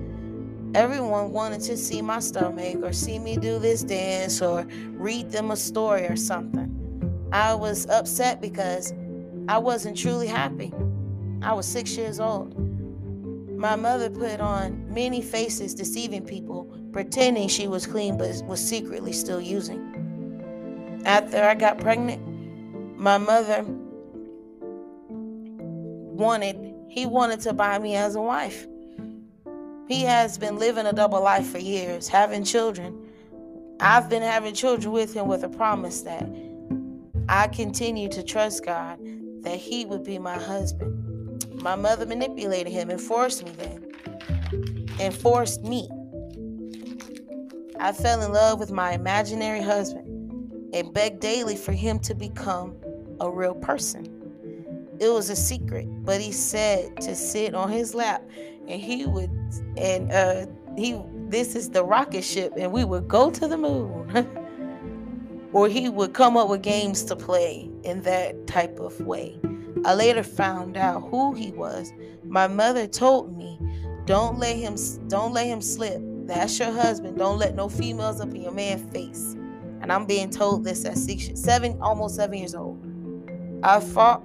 Everyone 0.75 1.33
wanted 1.33 1.61
to 1.63 1.77
see 1.77 2.03
my 2.03 2.19
stomach 2.19 2.77
or 2.83 2.93
see 2.93 3.19
me 3.19 3.37
do 3.37 3.59
this 3.59 3.83
dance 3.83 4.43
or 4.43 4.67
read 4.93 5.31
them 5.31 5.51
a 5.51 5.57
story 5.57 6.07
or 6.07 6.17
something. 6.17 6.73
I 7.33 7.55
was 7.55 7.87
upset 7.89 8.41
because 8.41 8.93
I 9.49 9.59
wasn't 9.59 9.97
truly 9.97 10.27
happy. 10.27 10.73
I 11.43 11.53
was 11.53 11.67
six 11.67 11.97
years 11.97 12.21
old. 12.21 12.55
My 13.57 13.75
mother 13.75 14.11
put 14.11 14.41
on 14.41 14.93
many 14.93 15.23
faces 15.23 15.75
deceiving 15.75 16.25
people, 16.25 16.71
pretending 16.93 17.49
she 17.49 17.69
was 17.69 17.87
clean 17.87 18.19
but 18.19 18.43
was 18.45 18.61
secretly 18.61 19.13
still 19.13 19.41
using. 19.41 19.86
After 21.07 21.41
I 21.45 21.55
got 21.55 21.79
pregnant, 21.79 22.21
my 22.99 23.17
mother 23.17 23.65
wanted, 25.09 26.57
he 26.89 27.07
wanted 27.07 27.41
to 27.43 27.53
buy 27.53 27.79
me 27.79 27.95
as 27.95 28.17
a 28.17 28.21
wife. 28.21 28.67
He 29.87 30.03
has 30.03 30.37
been 30.37 30.59
living 30.59 30.85
a 30.85 30.93
double 30.93 31.23
life 31.23 31.47
for 31.47 31.59
years, 31.59 32.09
having 32.09 32.43
children. 32.43 33.09
I've 33.79 34.11
been 34.11 34.23
having 34.23 34.53
children 34.53 34.93
with 34.93 35.15
him 35.15 35.29
with 35.29 35.45
a 35.45 35.49
promise 35.49 36.03
that 36.03 36.29
I 37.29 37.47
continue 37.49 38.09
to 38.09 38.25
trust 38.25 38.65
God 38.65 38.99
that 39.43 39.59
He 39.59 39.85
would 39.85 40.03
be 40.03 40.19
my 40.19 40.37
husband. 40.37 41.63
My 41.63 41.77
mother 41.77 42.05
manipulated 42.05 42.73
him 42.73 42.91
and 42.91 43.01
forced 43.01 43.45
me 43.45 43.53
then, 43.53 43.93
and 44.99 45.15
forced 45.15 45.63
me 45.63 45.89
I 47.79 47.93
fell 47.93 48.23
in 48.23 48.33
love 48.33 48.59
with 48.59 48.73
my 48.73 48.93
imaginary 48.93 49.61
husband 49.61 50.06
and 50.77 50.93
begged 50.93 51.21
daily 51.21 51.57
for 51.57 51.73
him 51.73 51.99
to 51.99 52.15
become 52.15 52.77
a 53.21 53.31
real 53.31 53.55
person. 53.55 54.05
It 55.01 55.09
was 55.09 55.31
a 55.31 55.37
secret, 55.37 55.87
but 56.05 56.21
he 56.21 56.33
said 56.33 57.01
to 57.01 57.15
sit 57.17 57.55
on 57.55 57.71
his 57.71 57.95
lap 57.95 58.23
and 58.69 58.81
he 58.81 59.07
would 59.07 59.31
and 59.79 60.13
uh 60.13 60.47
he 60.77 61.01
this 61.29 61.57
is 61.57 61.71
the 61.71 61.83
rocket 61.83 62.23
ship 62.23 62.53
and 62.59 62.73
we 62.73 62.85
would 62.85 63.09
go 63.09 63.31
to 63.31 63.49
the 63.49 63.57
moon. 63.57 64.29
or 65.53 65.69
he 65.69 65.89
would 65.89 66.13
come 66.13 66.37
up 66.37 66.51
with 66.51 66.61
games 66.63 67.05
to 67.05 67.17
play 67.17 67.71
in 67.85 68.03
that 68.03 68.47
type 68.47 68.79
of 68.79 69.01
way. 69.01 69.39
I 69.87 69.95
later 69.95 70.23
found 70.23 70.77
out 70.77 71.09
who 71.09 71.33
he 71.33 71.53
was. 71.53 71.91
My 72.25 72.49
mother 72.49 72.87
told 72.87 73.35
me, 73.35 73.59
"Don't 74.05 74.39
let 74.39 74.57
him 74.57 74.77
don't 75.09 75.33
let 75.33 75.47
him 75.47 75.63
slip. 75.63 76.03
That's 76.27 76.59
your 76.59 76.73
husband. 76.73 77.17
Don't 77.17 77.39
let 77.39 77.55
no 77.55 77.71
females 77.71 78.21
up 78.21 78.35
in 78.35 78.43
your 78.43 78.53
man's 78.53 78.91
face." 78.93 79.37
And 79.87 79.93
I'm 79.93 80.05
being 80.05 80.31
told 80.31 80.65
this 80.65 80.85
at 80.85 80.99
six, 80.99 81.31
seven, 81.37 81.81
almost 81.81 82.17
seven 82.17 82.39
years 82.39 82.57
old. 82.57 82.85
I 83.63 83.79
fought 83.79 84.21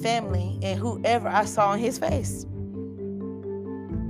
family 0.00 0.56
and 0.62 0.78
whoever 0.78 1.26
I 1.26 1.46
saw 1.46 1.72
in 1.72 1.80
his 1.80 1.98
face. 1.98 2.46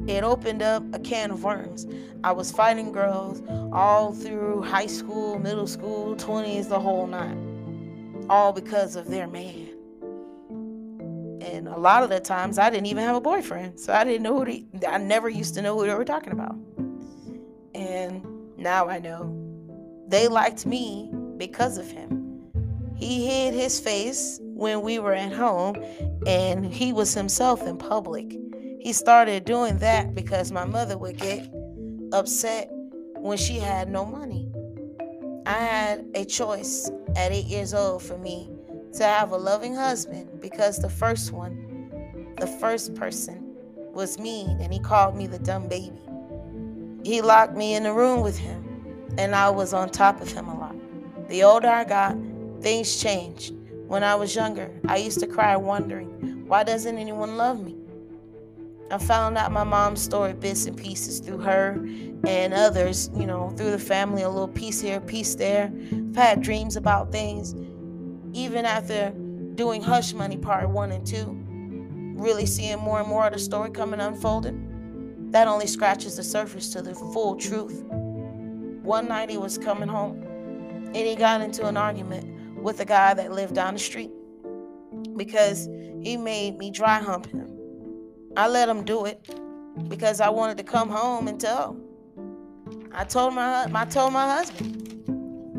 It 0.06 0.22
opened 0.24 0.60
up 0.60 0.82
a 0.92 0.98
can 0.98 1.30
of 1.30 1.42
worms. 1.42 1.86
I 2.22 2.32
was 2.32 2.52
fighting 2.52 2.92
girls 2.92 3.42
all 3.72 4.12
through 4.12 4.60
high 4.60 4.84
school, 4.84 5.38
middle 5.38 5.66
school, 5.66 6.16
20s, 6.16 6.68
the 6.68 6.78
whole 6.78 7.06
nine, 7.06 8.26
all 8.28 8.52
because 8.52 8.94
of 8.94 9.08
their 9.08 9.26
man. 9.26 9.70
And 11.40 11.66
a 11.66 11.78
lot 11.78 12.02
of 12.02 12.10
the 12.10 12.20
times 12.20 12.58
I 12.58 12.68
didn't 12.68 12.88
even 12.88 13.04
have 13.04 13.16
a 13.16 13.22
boyfriend, 13.22 13.80
so 13.80 13.94
I 13.94 14.04
didn't 14.04 14.22
know 14.22 14.38
who 14.38 14.44
they, 14.44 14.86
I 14.86 14.98
never 14.98 15.30
used 15.30 15.54
to 15.54 15.62
know 15.62 15.78
who 15.78 15.86
they 15.86 15.94
were 15.94 16.04
talking 16.04 16.34
about. 16.34 16.56
And 17.74 18.22
now 18.58 18.86
I 18.86 18.98
know 18.98 19.43
they 20.14 20.28
liked 20.28 20.64
me 20.64 21.10
because 21.38 21.76
of 21.76 21.90
him. 21.90 22.40
He 22.94 23.26
hid 23.26 23.52
his 23.52 23.80
face 23.80 24.38
when 24.42 24.82
we 24.82 25.00
were 25.00 25.12
at 25.12 25.32
home 25.32 25.74
and 26.24 26.64
he 26.64 26.92
was 26.92 27.12
himself 27.14 27.66
in 27.66 27.76
public. 27.76 28.30
He 28.78 28.92
started 28.92 29.44
doing 29.44 29.78
that 29.78 30.14
because 30.14 30.52
my 30.52 30.66
mother 30.66 30.96
would 30.96 31.16
get 31.16 31.52
upset 32.12 32.68
when 33.16 33.36
she 33.36 33.58
had 33.58 33.88
no 33.88 34.06
money. 34.06 34.52
I 35.46 35.58
had 35.58 36.06
a 36.14 36.24
choice 36.24 36.88
at 37.16 37.32
eight 37.32 37.46
years 37.46 37.74
old 37.74 38.00
for 38.00 38.16
me 38.16 38.48
to 38.92 39.02
have 39.02 39.32
a 39.32 39.36
loving 39.36 39.74
husband 39.74 40.40
because 40.40 40.78
the 40.78 40.90
first 40.90 41.32
one, 41.32 42.30
the 42.38 42.46
first 42.46 42.94
person, 42.94 43.56
was 43.92 44.20
mean 44.20 44.60
and 44.60 44.72
he 44.72 44.78
called 44.78 45.16
me 45.16 45.26
the 45.26 45.40
dumb 45.40 45.66
baby. 45.66 45.98
He 47.02 47.20
locked 47.20 47.56
me 47.56 47.74
in 47.74 47.82
the 47.82 47.92
room 47.92 48.20
with 48.20 48.38
him 48.38 48.63
and 49.18 49.34
I 49.34 49.50
was 49.50 49.72
on 49.72 49.90
top 49.90 50.20
of 50.20 50.30
him 50.30 50.48
a 50.48 50.58
lot. 50.58 50.76
The 51.28 51.42
older 51.42 51.68
I 51.68 51.84
got, 51.84 52.16
things 52.60 53.00
changed. 53.00 53.54
When 53.86 54.02
I 54.02 54.14
was 54.14 54.34
younger, 54.34 54.70
I 54.88 54.96
used 54.96 55.20
to 55.20 55.26
cry 55.26 55.56
wondering, 55.56 56.46
why 56.46 56.64
doesn't 56.64 56.98
anyone 56.98 57.36
love 57.36 57.62
me? 57.64 57.76
I 58.90 58.98
found 58.98 59.38
out 59.38 59.50
my 59.50 59.64
mom's 59.64 60.02
story 60.02 60.34
bits 60.34 60.66
and 60.66 60.76
pieces 60.76 61.20
through 61.20 61.38
her 61.38 61.72
and 62.26 62.52
others, 62.52 63.10
you 63.14 63.26
know, 63.26 63.50
through 63.50 63.70
the 63.70 63.78
family, 63.78 64.22
a 64.22 64.28
little 64.28 64.48
piece 64.48 64.80
here, 64.80 65.00
piece 65.00 65.34
there. 65.34 65.72
I've 65.92 66.16
had 66.16 66.42
dreams 66.42 66.76
about 66.76 67.10
things. 67.10 67.54
Even 68.32 68.64
after 68.64 69.10
doing 69.54 69.82
Hush 69.82 70.12
Money 70.12 70.36
Part 70.36 70.68
1 70.68 70.92
and 70.92 71.06
2, 71.06 72.14
really 72.16 72.46
seeing 72.46 72.78
more 72.78 73.00
and 73.00 73.08
more 73.08 73.26
of 73.26 73.32
the 73.32 73.38
story 73.38 73.70
coming 73.70 74.00
unfolding, 74.00 75.30
that 75.30 75.48
only 75.48 75.66
scratches 75.66 76.16
the 76.16 76.22
surface 76.22 76.70
to 76.70 76.82
the 76.82 76.94
full 76.94 77.36
truth. 77.36 77.84
One 78.84 79.08
night 79.08 79.30
he 79.30 79.38
was 79.38 79.56
coming 79.56 79.88
home 79.88 80.22
and 80.22 80.96
he 80.96 81.16
got 81.16 81.40
into 81.40 81.66
an 81.66 81.78
argument 81.78 82.58
with 82.62 82.80
a 82.80 82.84
guy 82.84 83.14
that 83.14 83.32
lived 83.32 83.54
down 83.54 83.72
the 83.74 83.80
street 83.80 84.10
because 85.16 85.70
he 86.02 86.18
made 86.18 86.58
me 86.58 86.70
dry 86.70 86.98
hump 86.98 87.24
him. 87.26 87.50
I 88.36 88.46
let 88.46 88.68
him 88.68 88.84
do 88.84 89.06
it 89.06 89.26
because 89.88 90.20
I 90.20 90.28
wanted 90.28 90.58
to 90.58 90.64
come 90.64 90.90
home 90.90 91.28
and 91.28 91.40
tell. 91.40 91.78
I 92.92 93.04
told 93.04 93.32
my 93.32 93.66
I 93.74 93.84
told 93.86 94.12
my 94.12 94.26
husband, 94.26 95.02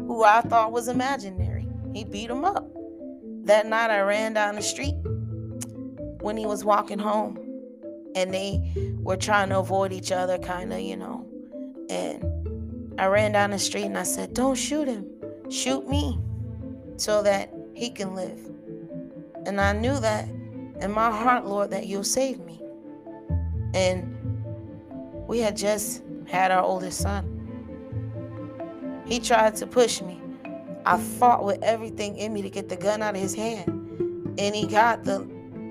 who 0.07 0.23
I 0.23 0.41
thought 0.41 0.71
was 0.71 0.87
imaginary. 0.87 1.67
He 1.95 2.03
beat 2.03 2.29
him 2.29 2.45
up. 2.45 2.69
That 3.45 3.65
night 3.65 3.89
I 3.89 4.01
ran 4.01 4.33
down 4.33 4.53
the 4.53 4.61
street 4.61 4.95
when 6.21 6.37
he 6.37 6.45
was 6.45 6.63
walking 6.63 6.99
home 6.99 7.39
and 8.15 8.31
they 8.31 8.71
were 8.99 9.17
trying 9.17 9.49
to 9.49 9.57
avoid 9.57 9.91
each 9.93 10.11
other 10.11 10.37
kind 10.37 10.71
of, 10.71 10.79
you 10.79 10.95
know. 10.95 11.27
And 11.89 12.34
I 12.97 13.07
ran 13.07 13.33
down 13.33 13.51
the 13.51 13.59
street 13.59 13.85
and 13.85 13.97
I 13.97 14.03
said, 14.03 14.33
"Don't 14.33 14.55
shoot 14.55 14.87
him. 14.87 15.05
Shoot 15.49 15.87
me." 15.87 16.19
so 16.97 17.21
that 17.23 17.53
he 17.73 17.89
can 17.89 18.15
live. 18.15 18.39
And 19.45 19.59
I 19.59 19.73
knew 19.73 19.99
that 19.99 20.27
in 20.27 20.91
my 20.91 21.11
heart, 21.11 21.45
Lord, 21.45 21.71
that 21.71 21.87
you'll 21.87 22.03
save 22.03 22.39
me. 22.39 22.61
And 23.73 24.15
we 25.27 25.39
had 25.39 25.57
just 25.57 26.03
had 26.27 26.51
our 26.51 26.63
oldest 26.63 26.99
son. 26.99 27.31
He 29.05 29.19
tried 29.19 29.55
to 29.57 29.67
push 29.67 30.01
me. 30.01 30.21
I 30.85 30.97
fought 30.97 31.43
with 31.43 31.61
everything 31.63 32.17
in 32.17 32.33
me 32.33 32.41
to 32.41 32.49
get 32.49 32.69
the 32.69 32.75
gun 32.75 33.01
out 33.01 33.15
of 33.15 33.21
his 33.21 33.35
hand. 33.35 33.67
And 34.37 34.55
he 34.55 34.67
got 34.67 35.03
the 35.03 35.21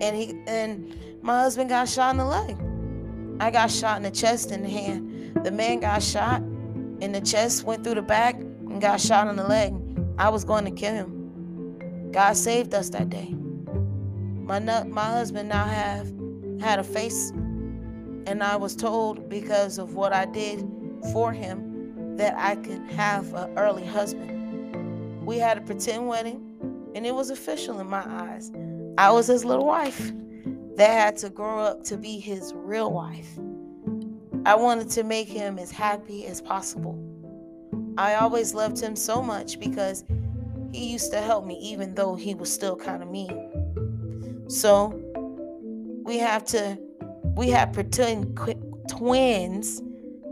and 0.01 0.17
he 0.17 0.41
and 0.47 0.95
my 1.23 1.41
husband 1.41 1.71
got 1.71 1.89
shot 1.89 2.11
in 2.13 2.19
the 2.19 2.25
leg. 2.25 2.57
I 3.41 3.51
got 3.51 3.71
shot 3.71 3.97
in 3.97 4.03
the 4.03 4.11
chest 4.11 4.51
and 4.51 4.65
the 4.65 4.69
hand. 4.69 5.45
The 5.45 5.51
man 5.51 5.81
got 5.81 6.03
shot 6.03 6.43
in 7.01 7.13
the 7.13 7.21
chest, 7.21 7.65
went 7.65 7.85
through 7.85 7.95
the 7.95 8.03
back, 8.03 8.37
and 8.37 8.81
got 8.81 9.01
shot 9.01 9.29
in 9.29 9.37
the 9.37 9.47
leg. 9.47 9.75
I 10.19 10.29
was 10.29 10.45
going 10.45 10.65
to 10.65 10.71
kill 10.71 10.95
him. 10.95 12.11
God 12.13 12.37
saved 12.37 12.75
us 12.75 12.91
that 12.91 13.11
day. 13.11 13.35
My 14.47 14.61
my 14.61 15.05
husband 15.05 15.49
now 15.49 15.65
have 15.65 16.13
had 16.61 16.79
a 16.79 16.85
face, 16.85 17.31
and 17.31 18.43
I 18.43 18.57
was 18.57 18.77
told 18.77 19.29
because 19.29 19.79
of 19.79 19.95
what 19.95 20.13
I 20.13 20.27
did 20.27 20.65
for 21.13 21.33
him 21.33 22.17
that 22.17 22.35
I 22.37 22.57
could 22.57 22.83
have 22.93 23.33
an 23.35 23.59
early 23.59 23.85
husband. 23.85 25.27
We 25.27 25.39
had 25.39 25.59
a 25.59 25.61
pretend 25.63 26.07
wedding, 26.07 26.41
and 26.95 27.07
it 27.07 27.15
was 27.15 27.31
official 27.31 27.81
in 27.81 27.89
my 27.89 28.05
eyes. 28.07 28.53
I 28.99 29.11
was 29.11 29.27
his 29.27 29.45
little 29.45 29.67
wife 29.67 30.13
that 30.77 30.91
had 30.91 31.17
to 31.19 31.31
grow 31.31 31.61
up 31.61 31.83
to 31.85 31.97
be 31.97 32.21
his 32.21 32.53
real 32.55 32.93
wife. 32.93 33.39
I 34.47 34.55
wanted 34.57 34.91
to 34.91 35.05
make 35.05 35.29
him 35.29 35.59
as 35.59 35.71
happy 35.71 36.27
as 36.27 36.43
possible. 36.43 36.99
I 37.97 38.17
always 38.17 38.53
loved 38.53 38.79
him 38.79 38.95
so 38.95 39.23
much 39.23 39.59
because 39.59 40.05
he 40.71 40.93
used 40.93 41.13
to 41.13 41.21
help 41.21 41.47
me 41.47 41.55
even 41.63 41.95
though 41.95 42.15
he 42.15 42.35
was 42.35 42.53
still 42.53 42.77
kind 42.77 43.03
of 43.03 43.11
mean. 43.11 44.45
So 44.49 45.01
we 46.05 46.19
have 46.19 46.45
to 46.47 46.79
we 47.37 47.49
had 47.49 47.73
pretend 47.73 48.39
twins 48.91 49.81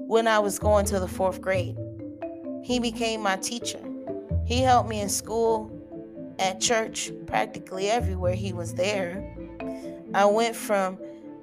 when 0.07 0.28
I 0.28 0.38
was 0.40 0.59
going 0.59 0.85
to 0.87 1.00
the 1.00 1.07
4th 1.07 1.40
grade. 1.40 1.76
He 2.62 2.78
became 2.78 3.23
my 3.23 3.37
teacher. 3.37 3.81
He 4.45 4.61
helped 4.61 4.88
me 4.88 5.00
in 5.00 5.09
school, 5.09 5.71
at 6.38 6.61
church, 6.61 7.11
practically 7.26 7.88
everywhere 7.88 8.35
he 8.35 8.52
was 8.52 8.75
there. 8.75 9.35
I 10.14 10.26
went 10.26 10.54
from 10.54 10.99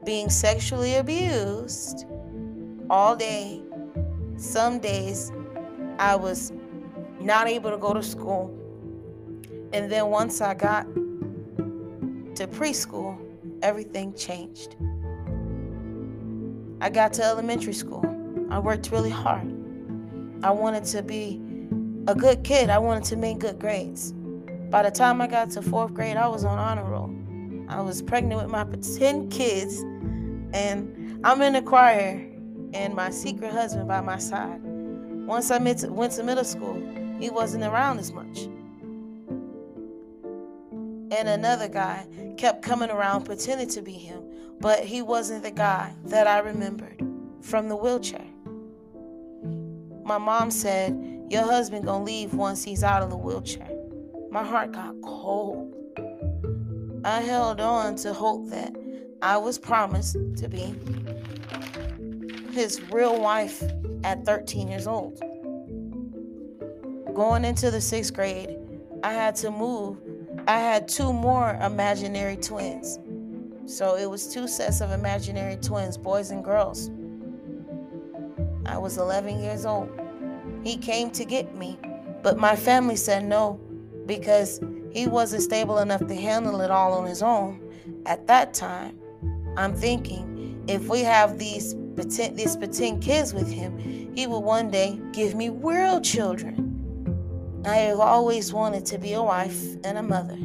being 0.06 0.30
sexually 0.30 0.96
abused 0.96 2.06
all 2.90 3.16
day, 3.16 3.62
some 4.38 4.80
days 4.80 5.32
I 6.00 6.16
was 6.16 6.52
not 7.20 7.48
able 7.48 7.72
to 7.72 7.78
go 7.78 7.94
to 7.94 8.02
school. 8.02 8.56
And 9.74 9.92
then 9.92 10.08
once 10.08 10.42
I 10.42 10.54
got 10.54 10.86
to 12.36 12.48
preschool, 12.48 13.18
everything 13.62 14.14
changed. 14.14 14.76
I 16.82 16.90
got 16.90 17.14
to 17.14 17.24
elementary 17.24 17.74
school. 17.74 18.06
I 18.50 18.60
worked 18.60 18.92
really 18.92 19.10
hard. 19.10 19.48
I 20.42 20.52
wanted 20.52 20.86
to 20.86 21.04
be 21.04 21.42
a 22.08 22.16
good 22.16 22.44
kid. 22.44 22.70
I 22.70 22.80
wanted 22.80 23.04
to 23.06 23.18
make 23.18 23.40
good 23.40 23.60
grades. 23.60 24.14
By 24.70 24.84
the 24.84 24.92
time 24.92 25.22
I 25.22 25.28
got 25.28 25.50
to 25.52 25.62
fourth 25.62 25.94
grade, 25.94 26.16
I 26.16 26.28
was 26.28 26.46
on 26.46 26.58
honor 26.58 26.86
roll. 26.86 27.14
I 27.68 27.82
was 27.82 28.02
pregnant 28.02 28.42
with 28.42 28.50
my 28.50 28.64
10 28.64 29.30
kids, 29.30 29.82
and 30.54 31.20
I'm 31.24 31.42
in 31.42 31.54
the 31.54 31.62
choir, 31.62 32.29
and 32.74 32.96
my 32.96 33.10
secret 33.10 33.52
husband 33.52 33.88
by 33.88 34.02
my 34.02 34.18
side. 34.18 34.62
Once 34.64 35.52
I 35.52 35.58
went 35.58 35.80
to 36.14 36.24
middle 36.24 36.44
school, 36.44 36.82
he 37.20 37.30
wasn't 37.30 37.64
around 37.64 38.00
as 38.00 38.12
much. 38.12 38.48
And 41.12 41.28
another 41.28 41.68
guy 41.68 42.06
kept 42.38 42.62
coming 42.62 42.90
around 42.90 43.26
pretending 43.26 43.70
to 43.70 43.82
be 43.82 43.94
him, 43.94 44.24
but 44.60 44.80
he 44.84 45.02
wasn't 45.02 45.44
the 45.44 45.52
guy 45.52 45.94
that 46.06 46.28
I 46.28 46.40
remembered 46.40 47.04
from 47.42 47.68
the 47.70 47.76
wheelchair. 47.76 48.26
My 50.04 50.18
mom 50.18 50.50
said, 50.52 51.28
Your 51.30 51.44
husband 51.44 51.86
gonna 51.86 52.04
leave 52.04 52.34
once 52.34 52.64
he's 52.64 52.84
out 52.84 53.04
of 53.04 53.10
the 53.10 53.18
wheelchair. 53.18 53.70
My 54.32 54.44
heart 54.44 54.72
got 54.72 54.96
cold. 55.04 55.76
I 57.04 57.22
held 57.22 57.60
on 57.60 57.96
to 57.98 58.14
hope 58.14 58.50
that 58.50 58.76
I 59.22 59.38
was 59.38 59.58
promised 59.58 60.14
to 60.38 60.48
be 60.48 60.76
his 62.60 62.82
real 62.92 63.22
wife 63.22 63.64
at 64.04 64.26
13 64.26 64.68
years 64.68 64.86
old. 64.86 65.18
going 67.16 67.46
into 67.46 67.72
the 67.72 67.80
sixth 67.80 68.14
grade, 68.14 68.58
I 69.02 69.14
had 69.14 69.36
to 69.38 69.50
move. 69.50 69.98
I 70.46 70.60
had 70.60 70.90
two 70.90 71.14
more 71.14 71.58
imaginary 71.62 72.36
twins. 72.36 73.00
So 73.66 73.96
it 73.96 74.10
was 74.10 74.28
two 74.34 74.46
sets 74.46 74.82
of 74.82 74.92
imaginary 74.92 75.56
twins, 75.56 75.98
boys 75.98 76.32
and 76.32 76.44
girls. 76.44 76.92
I 78.66 78.78
was 78.78 78.98
11 78.98 79.40
years 79.40 79.66
old. 79.66 79.90
He 80.62 80.76
came 80.76 81.12
to 81.12 81.24
get 81.24 81.56
me, 81.56 81.80
but 82.22 82.38
my 82.38 82.58
family 82.58 82.98
said 82.98 83.24
no 83.24 83.58
because 84.06 84.60
he 84.92 85.08
wasn't 85.08 85.44
stable 85.44 85.78
enough 85.78 86.06
to 86.08 86.16
handle 86.16 86.60
it 86.60 86.72
all 86.72 86.92
on 86.92 87.06
his 87.06 87.24
own. 87.24 87.62
At 88.06 88.28
that 88.28 88.54
time, 88.54 89.00
I'm 89.56 89.74
thinking 89.74 90.62
if 90.68 90.90
we 90.90 91.04
have 91.04 91.38
these 91.38 91.74
pretend, 92.00 92.38
these 92.38 92.56
pretend 92.56 93.02
kids 93.02 93.34
with 93.34 93.52
him, 93.52 93.78
he 94.16 94.26
will 94.26 94.42
one 94.42 94.72
day 94.72 94.98
give 95.12 95.36
me 95.36 95.50
real 95.50 96.00
children. 96.00 96.66
I 97.66 97.76
have 97.76 98.00
always 98.00 98.54
wanted 98.54 98.86
to 98.86 98.98
be 98.98 99.14
a 99.14 99.22
wife 99.22 99.62
and 99.84 99.98
a 99.98 100.04
mother, 100.04 100.38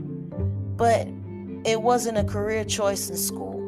but 0.77 1.07
it 1.65 1.81
wasn't 1.81 2.19
a 2.19 2.25
career 2.25 2.65
choice 2.65 3.09
in 3.09 3.17
school. 3.17 3.61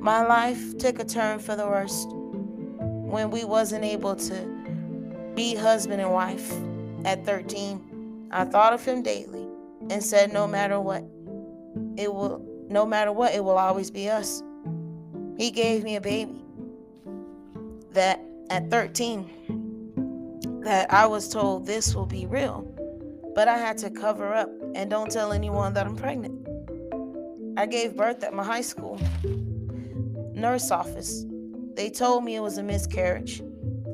My 0.00 0.26
life 0.26 0.76
took 0.78 0.98
a 0.98 1.04
turn 1.04 1.38
for 1.38 1.54
the 1.54 1.66
worst 1.66 2.08
when 2.10 3.30
we 3.30 3.44
wasn't 3.44 3.84
able 3.84 4.16
to 4.16 5.32
be 5.36 5.54
husband 5.54 6.00
and 6.00 6.10
wife 6.10 6.52
at 7.04 7.24
13. 7.24 8.28
I 8.32 8.44
thought 8.44 8.72
of 8.72 8.84
him 8.84 9.02
daily 9.02 9.46
and 9.88 10.02
said 10.02 10.32
no 10.32 10.48
matter 10.48 10.80
what, 10.80 11.04
it 11.96 12.12
will 12.12 12.44
no 12.68 12.84
matter 12.84 13.12
what, 13.12 13.32
it 13.32 13.44
will 13.44 13.58
always 13.58 13.92
be 13.92 14.10
us. 14.10 14.42
He 15.38 15.52
gave 15.52 15.84
me 15.84 15.94
a 15.94 16.00
baby 16.00 16.45
that 17.96 18.20
at 18.50 18.70
13 18.70 20.60
that 20.62 20.92
I 20.92 21.06
was 21.06 21.28
told 21.28 21.66
this 21.66 21.94
will 21.94 22.06
be 22.06 22.26
real, 22.26 22.62
but 23.34 23.48
I 23.48 23.58
had 23.58 23.76
to 23.78 23.90
cover 23.90 24.32
up 24.32 24.48
and 24.74 24.88
don't 24.88 25.10
tell 25.10 25.32
anyone 25.32 25.74
that 25.74 25.86
I'm 25.86 25.96
pregnant. 25.96 26.46
I 27.58 27.66
gave 27.66 27.96
birth 27.96 28.22
at 28.22 28.32
my 28.32 28.44
high 28.44 28.62
school 28.62 29.00
nurse 30.34 30.70
office 30.70 31.24
they 31.76 31.90
told 31.90 32.24
me 32.24 32.34
it 32.34 32.40
was 32.40 32.56
a 32.56 32.62
miscarriage. 32.62 33.42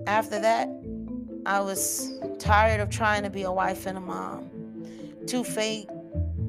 After 0.06 0.38
that, 0.38 0.68
I 1.44 1.60
was 1.60 2.12
tired 2.38 2.80
of 2.80 2.90
trying 2.90 3.24
to 3.24 3.30
be 3.30 3.42
a 3.42 3.50
wife 3.50 3.86
and 3.86 3.98
a 3.98 4.00
mom. 4.00 4.48
Two 5.26 5.42
fake 5.42 5.88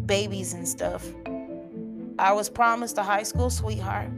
babies 0.06 0.54
and 0.54 0.68
stuff. 0.68 1.04
I 2.20 2.34
was 2.34 2.50
promised 2.50 3.00
a 3.00 3.04
high 3.04 3.24
school 3.24 3.50
sweetheart. 3.50 4.10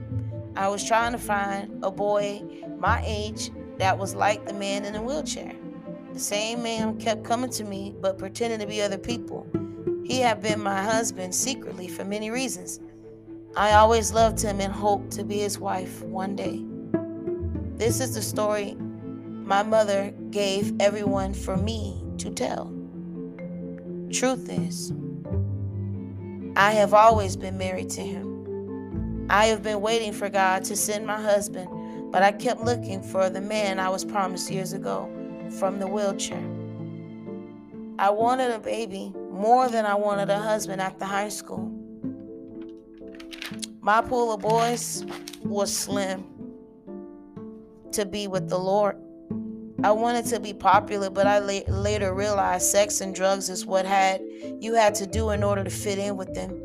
I 0.55 0.69
was 0.69 0.87
trying 0.87 1.11
to 1.11 1.17
find 1.17 1.83
a 1.83 1.91
boy 1.91 2.41
my 2.79 3.03
age 3.05 3.51
that 3.77 3.97
was 3.97 4.15
like 4.15 4.45
the 4.45 4.53
man 4.53 4.85
in 4.85 4.93
the 4.93 5.01
wheelchair. 5.01 5.53
The 6.13 6.19
same 6.19 6.63
man 6.63 6.97
kept 6.97 7.25
coming 7.25 7.49
to 7.51 7.65
me, 7.65 7.93
but 7.99 8.17
pretending 8.17 8.59
to 8.59 8.67
be 8.67 8.81
other 8.81 8.97
people. 8.97 9.45
He 10.05 10.19
had 10.19 10.41
been 10.41 10.61
my 10.61 10.81
husband 10.81 11.35
secretly 11.35 11.87
for 11.87 12.05
many 12.05 12.29
reasons. 12.31 12.79
I 13.57 13.73
always 13.73 14.13
loved 14.13 14.41
him 14.41 14.61
and 14.61 14.71
hoped 14.71 15.11
to 15.11 15.23
be 15.23 15.39
his 15.39 15.59
wife 15.59 16.01
one 16.03 16.35
day. 16.35 16.63
This 17.77 17.99
is 17.99 18.15
the 18.15 18.21
story 18.21 18.75
my 18.75 19.61
mother 19.61 20.13
gave 20.31 20.73
everyone 20.79 21.33
for 21.33 21.57
me 21.57 22.01
to 22.19 22.29
tell. 22.29 22.71
Truth 24.11 24.49
is, 24.49 24.93
I 26.55 26.71
have 26.71 26.93
always 26.93 27.35
been 27.35 27.57
married 27.57 27.89
to 27.91 28.01
him. 28.01 28.34
I 29.29 29.47
have 29.47 29.63
been 29.63 29.81
waiting 29.81 30.13
for 30.13 30.29
God 30.29 30.63
to 30.65 30.75
send 30.75 31.07
my 31.07 31.19
husband, 31.19 32.11
but 32.11 32.21
I 32.21 32.31
kept 32.31 32.61
looking 32.61 33.01
for 33.01 33.29
the 33.29 33.41
man 33.41 33.79
I 33.79 33.89
was 33.89 34.05
promised 34.05 34.51
years 34.51 34.73
ago 34.73 35.09
from 35.57 35.79
the 35.79 35.87
wheelchair. 35.87 36.43
I 37.97 38.11
wanted 38.11 38.51
a 38.51 38.59
baby 38.59 39.13
more 39.31 39.67
than 39.67 39.85
I 39.85 39.95
wanted 39.95 40.29
a 40.29 40.37
husband 40.37 40.79
after 40.79 41.05
high 41.05 41.29
school. 41.29 41.71
My 43.81 44.01
pool 44.01 44.33
of 44.33 44.41
boys 44.41 45.05
was 45.43 45.75
slim 45.75 46.25
to 47.93 48.05
be 48.05 48.27
with 48.27 48.49
the 48.49 48.59
Lord. 48.59 48.97
I 49.83 49.91
wanted 49.91 50.25
to 50.27 50.39
be 50.39 50.53
popular, 50.53 51.09
but 51.09 51.25
I 51.25 51.39
la- 51.39 51.73
later 51.73 52.13
realized 52.13 52.67
sex 52.67 53.01
and 53.01 53.13
drugs 53.13 53.49
is 53.49 53.65
what 53.65 53.85
had 53.85 54.21
you 54.59 54.75
had 54.75 54.93
to 54.95 55.07
do 55.07 55.31
in 55.31 55.43
order 55.43 55.63
to 55.63 55.69
fit 55.69 55.97
in 55.97 56.15
with 56.15 56.33
them. 56.33 56.61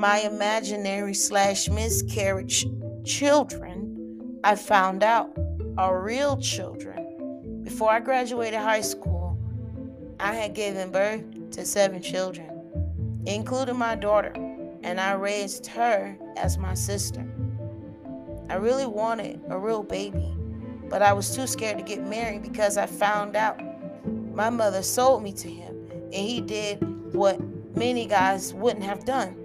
My 0.00 0.20
imaginary 0.20 1.12
slash 1.12 1.68
miscarriage 1.68 2.64
children, 3.04 4.38
I 4.42 4.54
found 4.54 5.02
out, 5.02 5.36
are 5.76 6.02
real 6.02 6.38
children. 6.38 7.60
Before 7.64 7.90
I 7.90 8.00
graduated 8.00 8.60
high 8.60 8.80
school, 8.80 9.38
I 10.18 10.34
had 10.34 10.54
given 10.54 10.90
birth 10.90 11.50
to 11.50 11.66
seven 11.66 12.00
children, 12.00 12.48
including 13.26 13.76
my 13.76 13.94
daughter, 13.94 14.32
and 14.82 14.98
I 14.98 15.12
raised 15.12 15.66
her 15.66 16.16
as 16.38 16.56
my 16.56 16.72
sister. 16.72 17.30
I 18.48 18.54
really 18.54 18.86
wanted 18.86 19.42
a 19.50 19.58
real 19.58 19.82
baby 19.82 20.34
but 20.88 21.02
I 21.02 21.12
was 21.12 21.36
too 21.36 21.46
scared 21.46 21.76
to 21.76 21.84
get 21.84 22.02
married 22.02 22.42
because 22.42 22.78
I 22.78 22.86
found 22.86 23.36
out 23.36 23.60
my 24.34 24.48
mother 24.48 24.82
sold 24.82 25.22
me 25.22 25.32
to 25.34 25.48
him, 25.48 25.76
and 25.90 26.14
he 26.14 26.40
did 26.40 26.82
what 27.14 27.38
many 27.76 28.06
guys 28.06 28.54
wouldn't 28.54 28.84
have 28.84 29.04
done. 29.04 29.39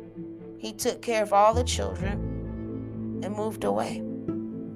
He 0.65 0.73
took 0.73 0.99
care 0.99 1.21
of 1.21 1.31
all 1.31 1.53
the 1.53 1.63
children 1.63 3.21
and 3.23 3.35
moved 3.35 3.65
away. 3.65 4.01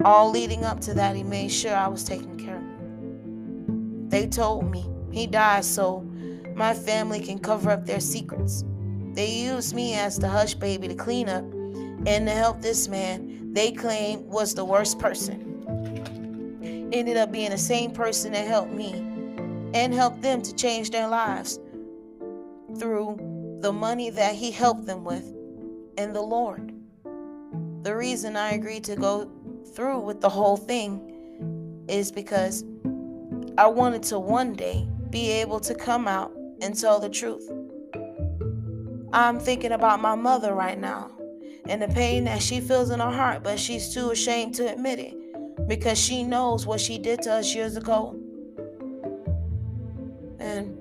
All 0.06 0.30
leading 0.30 0.64
up 0.64 0.80
to 0.82 0.94
that, 0.94 1.16
he 1.16 1.24
made 1.24 1.52
sure 1.52 1.76
I 1.76 1.88
was 1.88 2.04
taken 2.04 2.38
care 2.38 2.58
of. 2.58 4.12
They 4.12 4.28
told 4.28 4.70
me 4.70 4.88
he 5.10 5.26
died 5.26 5.66
so 5.66 6.02
my 6.54 6.76
family 6.76 7.22
can 7.22 7.40
cover 7.40 7.72
up 7.72 7.88
their 7.88 8.02
secrets. 8.02 8.64
They 9.14 9.32
used 9.32 9.74
me 9.74 9.96
as 9.96 10.20
the 10.20 10.30
hush 10.30 10.54
baby 10.54 10.88
to 10.90 10.94
clean 10.94 11.28
up 11.28 11.44
and 12.06 12.28
to 12.28 12.34
help 12.34 12.62
this 12.62 12.88
man 12.88 13.52
they 13.54 13.72
claim 13.72 14.30
was 14.30 14.54
the 14.54 14.66
worst 14.66 15.00
person 15.00 15.48
ended 16.94 17.18
up 17.18 17.32
being 17.32 17.50
the 17.50 17.58
same 17.58 17.90
person 17.90 18.34
that 18.34 18.46
helped 18.46 18.74
me 18.74 18.94
and 19.74 19.92
helped 19.92 20.22
them 20.22 20.44
to 20.44 20.54
change 20.54 20.92
their 20.92 21.08
lives 21.08 21.60
through 22.78 23.18
the 23.62 23.74
money 23.74 24.12
that 24.12 24.36
He 24.36 24.52
helped 24.52 24.86
them 24.86 25.04
with 25.04 25.39
and 26.00 26.16
the 26.16 26.22
Lord. 26.22 26.74
The 27.84 27.94
reason 27.94 28.38
I 28.38 28.52
agreed 28.54 28.86
to 28.86 28.96
go 28.96 29.30
through 29.76 30.00
with 30.00 30.22
the 30.22 30.30
whole 30.30 30.56
thing 30.56 31.86
is 31.90 32.10
because 32.10 32.64
I 33.58 33.68
wanted 33.68 34.04
to 34.04 34.18
one 34.18 34.54
day 34.54 34.88
be 35.10 35.30
able 35.30 35.60
to 35.60 35.76
come 35.76 36.08
out 36.08 36.32
and 36.62 36.74
tell 36.74 37.02
the 37.02 37.10
truth. 37.10 37.52
I'm 39.12 39.42
thinking 39.42 39.74
about 39.74 40.00
my 40.00 40.16
mother 40.16 40.54
right 40.54 40.80
now 40.80 41.12
and 41.66 41.82
the 41.82 41.90
pain 41.90 42.24
that 42.24 42.42
she 42.42 42.62
feels 42.62 42.92
in 42.92 43.02
her 43.02 43.12
heart, 43.12 43.44
but 43.44 43.60
she's 43.60 43.94
too 43.94 44.12
ashamed 44.12 44.56
to 44.56 44.72
admit 44.72 45.00
it 45.00 45.68
because 45.68 46.00
she 46.00 46.24
knows 46.24 46.66
what 46.66 46.80
she 46.80 46.98
did 46.98 47.22
to 47.24 47.34
us 47.34 47.54
years 47.54 47.76
ago. 47.76 48.18
And 50.40 50.78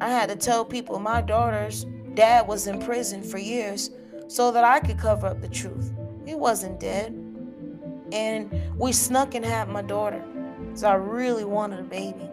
I 0.00 0.08
had 0.08 0.30
to 0.30 0.36
tell 0.36 0.64
people 0.64 0.98
my 1.00 1.20
daughter's 1.20 1.84
dad 2.14 2.48
was 2.48 2.66
in 2.66 2.80
prison 2.80 3.22
for 3.22 3.36
years 3.36 3.90
so 4.28 4.50
that 4.52 4.64
I 4.64 4.80
could 4.80 4.98
cover 4.98 5.26
up 5.26 5.40
the 5.40 5.48
truth. 5.48 5.92
He 6.24 6.34
wasn't 6.34 6.80
dead. 6.80 7.12
And 8.12 8.50
we 8.78 8.92
snuck 8.92 9.34
and 9.34 9.44
had 9.44 9.68
my 9.68 9.82
daughter 9.82 10.22
because 10.60 10.84
I 10.84 10.94
really 10.94 11.44
wanted 11.44 11.80
a 11.80 11.84
baby. 11.84 12.28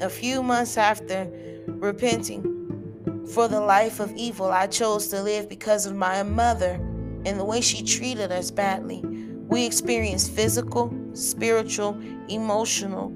A 0.00 0.08
few 0.08 0.42
months 0.42 0.76
after 0.76 1.30
repenting 1.66 3.26
for 3.32 3.46
the 3.48 3.60
life 3.60 4.00
of 4.00 4.14
evil 4.16 4.50
I 4.50 4.66
chose 4.66 5.08
to 5.08 5.22
live 5.22 5.48
because 5.48 5.86
of 5.86 5.94
my 5.94 6.22
mother 6.22 6.80
and 7.24 7.38
the 7.38 7.44
way 7.44 7.60
she 7.60 7.82
treated 7.82 8.32
us 8.32 8.50
badly, 8.50 9.02
we 9.48 9.64
experienced 9.66 10.32
physical, 10.32 10.94
spiritual, 11.12 12.00
emotional, 12.28 13.08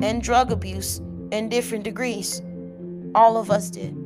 and 0.00 0.22
drug 0.22 0.50
abuse 0.50 1.00
in 1.30 1.48
different 1.48 1.84
degrees. 1.84 2.42
All 3.14 3.36
of 3.36 3.50
us 3.50 3.70
did. 3.70 3.96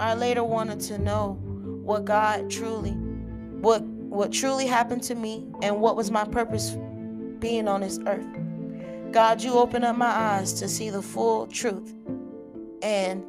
I 0.00 0.14
later 0.14 0.44
wanted 0.44 0.80
to 0.80 0.98
know 0.98 1.38
what 1.88 2.04
God 2.04 2.50
truly, 2.50 2.90
what 2.90 3.82
what 3.82 4.30
truly 4.30 4.66
happened 4.66 5.02
to 5.04 5.14
me 5.14 5.46
and 5.62 5.80
what 5.80 5.96
was 5.96 6.10
my 6.10 6.24
purpose 6.24 6.76
being 7.38 7.66
on 7.66 7.80
this 7.80 7.98
earth. 8.06 8.26
God, 9.10 9.42
you 9.42 9.54
opened 9.54 9.86
up 9.86 9.96
my 9.96 10.06
eyes 10.06 10.52
to 10.54 10.68
see 10.68 10.90
the 10.90 11.00
full 11.00 11.46
truth. 11.46 11.94
And 12.82 13.24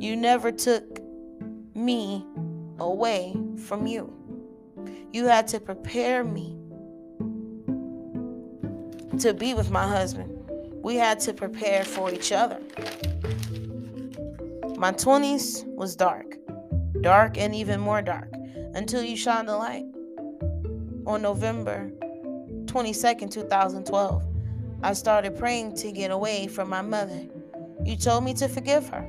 you 0.00 0.14
never 0.14 0.52
took 0.52 1.00
me 1.74 2.24
away 2.78 3.36
from 3.58 3.88
you. 3.88 4.14
You 5.12 5.26
had 5.26 5.48
to 5.48 5.58
prepare 5.58 6.22
me 6.22 6.56
to 9.18 9.34
be 9.34 9.54
with 9.54 9.70
my 9.72 9.88
husband. 9.88 10.38
We 10.84 10.94
had 10.94 11.18
to 11.20 11.34
prepare 11.34 11.84
for 11.84 12.12
each 12.12 12.30
other. 12.30 12.60
My 14.80 14.92
20s 14.92 15.66
was 15.74 15.94
dark, 15.94 16.38
dark 17.02 17.36
and 17.36 17.54
even 17.54 17.80
more 17.80 18.00
dark 18.00 18.32
until 18.72 19.02
you 19.02 19.14
shine 19.14 19.44
the 19.44 19.54
light. 19.54 19.84
On 21.06 21.20
November 21.20 21.90
22nd, 22.64 23.30
2012, 23.30 24.26
I 24.82 24.94
started 24.94 25.36
praying 25.36 25.74
to 25.74 25.92
get 25.92 26.10
away 26.10 26.46
from 26.46 26.70
my 26.70 26.80
mother. 26.80 27.26
You 27.84 27.94
told 27.94 28.24
me 28.24 28.32
to 28.32 28.48
forgive 28.48 28.88
her. 28.88 29.06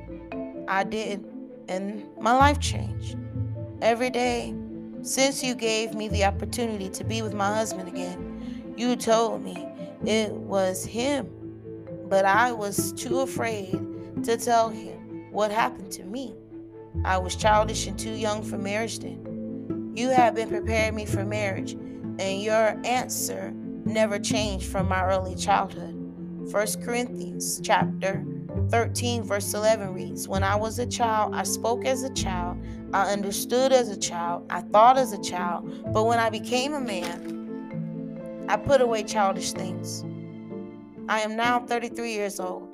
I 0.68 0.84
did, 0.84 1.24
and 1.68 2.04
my 2.20 2.36
life 2.36 2.60
changed. 2.60 3.16
Every 3.80 4.10
day, 4.10 4.54
since 5.00 5.42
you 5.42 5.54
gave 5.54 5.94
me 5.94 6.06
the 6.08 6.26
opportunity 6.26 6.90
to 6.90 7.02
be 7.02 7.22
with 7.22 7.32
my 7.32 7.46
husband 7.46 7.88
again, 7.88 8.74
you 8.76 8.94
told 8.94 9.42
me 9.42 9.66
it 10.04 10.32
was 10.32 10.84
him, 10.84 11.30
but 12.10 12.26
I 12.26 12.52
was 12.52 12.92
too 12.92 13.20
afraid 13.20 13.70
to 14.24 14.36
tell 14.36 14.68
him 14.68 14.91
what 15.32 15.50
happened 15.50 15.90
to 15.92 16.04
me. 16.04 16.34
I 17.04 17.18
was 17.18 17.34
childish 17.34 17.86
and 17.86 17.98
too 17.98 18.12
young 18.12 18.42
for 18.42 18.58
marriage 18.58 18.98
then. 18.98 19.92
You 19.96 20.10
have 20.10 20.34
been 20.34 20.50
preparing 20.50 20.94
me 20.94 21.06
for 21.06 21.24
marriage, 21.24 21.72
and 21.72 22.42
your 22.42 22.78
answer 22.84 23.52
never 23.84 24.18
changed 24.18 24.66
from 24.66 24.88
my 24.88 25.04
early 25.04 25.34
childhood. 25.34 25.94
1 26.50 26.66
Corinthians 26.84 27.60
chapter 27.62 28.24
13 28.68 29.22
verse 29.22 29.54
11 29.54 29.94
reads, 29.94 30.28
"When 30.28 30.42
I 30.42 30.54
was 30.54 30.78
a 30.78 30.86
child, 30.86 31.34
I 31.34 31.44
spoke 31.44 31.86
as 31.86 32.02
a 32.02 32.10
child, 32.10 32.58
I 32.92 33.10
understood 33.10 33.72
as 33.72 33.88
a 33.88 33.96
child, 33.96 34.44
I 34.50 34.60
thought 34.60 34.98
as 34.98 35.12
a 35.12 35.18
child, 35.18 35.92
but 35.92 36.04
when 36.04 36.18
I 36.18 36.28
became 36.28 36.74
a 36.74 36.80
man, 36.80 38.44
I 38.48 38.56
put 38.56 38.80
away 38.80 39.02
childish 39.02 39.52
things. 39.52 40.04
I 41.08 41.20
am 41.20 41.36
now 41.36 41.60
33 41.60 42.12
years 42.12 42.38
old 42.38 42.71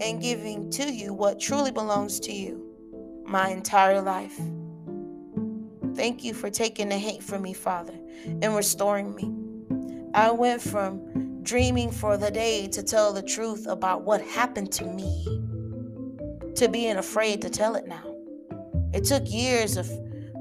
and 0.00 0.20
giving 0.20 0.70
to 0.70 0.84
you 0.92 1.12
what 1.12 1.38
truly 1.38 1.70
belongs 1.70 2.18
to 2.20 2.32
you, 2.32 3.22
my 3.26 3.48
entire 3.48 4.00
life. 4.00 4.38
Thank 5.94 6.24
you 6.24 6.32
for 6.32 6.50
taking 6.50 6.88
the 6.88 6.98
hate 6.98 7.22
from 7.22 7.42
me, 7.42 7.52
Father, 7.52 7.94
and 8.24 8.56
restoring 8.56 9.14
me. 9.14 9.32
I 10.14 10.30
went 10.30 10.62
from 10.62 11.42
dreaming 11.42 11.90
for 11.90 12.16
the 12.16 12.30
day 12.30 12.66
to 12.68 12.82
tell 12.82 13.12
the 13.12 13.22
truth 13.22 13.66
about 13.66 14.02
what 14.02 14.20
happened 14.22 14.72
to 14.72 14.84
me 14.84 15.40
to 16.56 16.68
being 16.68 16.96
afraid 16.96 17.42
to 17.42 17.50
tell 17.50 17.74
it 17.74 17.86
now. 17.86 18.14
It 18.92 19.04
took 19.04 19.22
years 19.26 19.76
of 19.76 19.90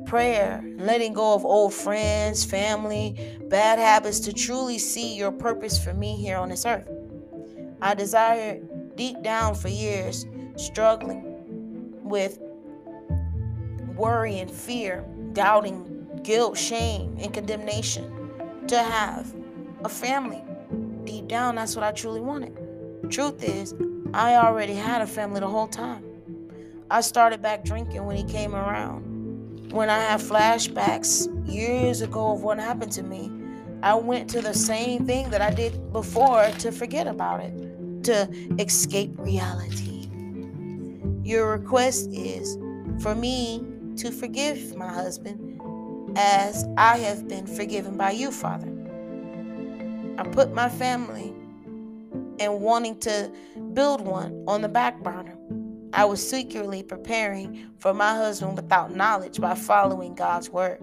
prayer, 0.05 0.63
letting 0.77 1.13
go 1.13 1.33
of 1.33 1.45
old 1.45 1.73
friends, 1.73 2.43
family, 2.43 3.37
bad 3.43 3.79
habits 3.79 4.19
to 4.21 4.33
truly 4.33 4.77
see 4.77 5.15
your 5.15 5.31
purpose 5.31 5.83
for 5.83 5.93
me 5.93 6.15
here 6.15 6.37
on 6.37 6.49
this 6.49 6.65
earth. 6.65 6.89
I 7.81 7.93
desired 7.93 8.67
deep 8.99 9.21
down 9.23 9.55
for 9.55 9.69
years, 9.69 10.25
struggling 10.57 11.23
with 12.03 12.37
worry 13.95 14.39
and 14.39 14.51
fear, 14.51 15.05
doubting, 15.31 16.05
guilt, 16.21 16.57
shame, 16.57 17.15
and 17.21 17.33
condemnation, 17.33 18.29
to 18.67 18.77
have 18.77 19.33
a 19.85 19.89
family. 19.89 20.43
Deep 21.05 21.29
down, 21.29 21.55
that's 21.55 21.77
what 21.77 21.85
I 21.85 21.93
truly 21.93 22.19
wanted. 22.19 22.53
Truth 23.09 23.41
is, 23.41 23.73
I 24.13 24.35
already 24.35 24.73
had 24.73 25.01
a 25.01 25.07
family 25.07 25.39
the 25.39 25.47
whole 25.47 25.69
time. 25.69 26.03
I 26.91 26.99
started 26.99 27.41
back 27.41 27.63
drinking 27.63 28.05
when 28.05 28.17
he 28.17 28.25
came 28.25 28.53
around. 28.53 29.71
When 29.71 29.89
I 29.89 29.99
have 29.99 30.21
flashbacks 30.21 31.29
years 31.49 32.01
ago 32.01 32.33
of 32.33 32.43
what 32.43 32.59
happened 32.59 32.91
to 32.93 33.03
me, 33.03 33.31
I 33.81 33.93
went 33.93 34.29
to 34.31 34.41
the 34.41 34.53
same 34.53 35.05
thing 35.05 35.29
that 35.29 35.41
I 35.41 35.51
did 35.51 35.93
before 35.93 36.49
to 36.59 36.71
forget 36.73 37.07
about 37.07 37.39
it, 37.39 37.68
to 38.03 38.29
escape 38.59 39.11
reality. 39.17 40.09
Your 41.23 41.51
request 41.51 42.09
is 42.11 42.57
for 43.01 43.15
me 43.15 43.63
to 43.97 44.11
forgive 44.11 44.75
my 44.75 44.91
husband 44.91 45.61
as 46.15 46.65
I 46.77 46.97
have 46.97 47.27
been 47.27 47.45
forgiven 47.45 47.97
by 47.97 48.11
you, 48.11 48.31
Father. 48.31 48.67
I 50.17 50.23
put 50.23 50.53
my 50.53 50.69
family 50.69 51.33
and 52.39 52.61
wanting 52.61 52.97
to 52.99 53.31
build 53.73 54.01
one 54.01 54.43
on 54.47 54.61
the 54.61 54.69
back 54.69 55.01
burner. 55.03 55.35
I 55.93 56.05
was 56.05 56.27
secretly 56.27 56.83
preparing 56.83 57.67
for 57.79 57.93
my 57.93 58.13
husband 58.13 58.55
without 58.55 58.95
knowledge 58.95 59.39
by 59.39 59.55
following 59.55 60.15
God's 60.15 60.49
word. 60.49 60.81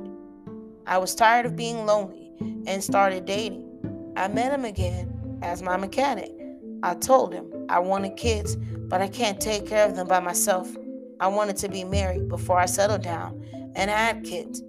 I 0.87 0.99
was 0.99 1.15
tired 1.15 1.47
of 1.47 1.57
being 1.57 1.87
lonely 1.87 2.31
and 2.67 2.83
started 2.83 3.25
dating. 3.25 4.13
I 4.17 4.29
met 4.29 4.53
him 4.53 4.65
again 4.65 5.41
as 5.43 5.63
my 5.63 5.77
mechanic. 5.77 6.36
I 6.83 6.95
told 6.95 7.33
him 7.33 7.67
I 7.69 7.79
wanted 7.79 8.17
kids, 8.17 8.57
but 8.57 9.01
I 9.01 9.09
can't 9.09 9.41
take 9.41 9.67
care 9.67 9.87
of 9.87 9.97
them 9.97 10.07
by 10.07 10.21
myself. 10.21 10.75
I 11.19 11.29
wanted 11.29 11.57
to 11.59 11.69
be 11.69 11.85
married 11.85 12.29
before 12.29 12.59
I 12.59 12.67
settled 12.67 13.03
down 13.03 13.45
and 13.75 13.91
had 13.91 14.25
kids. 14.25 14.63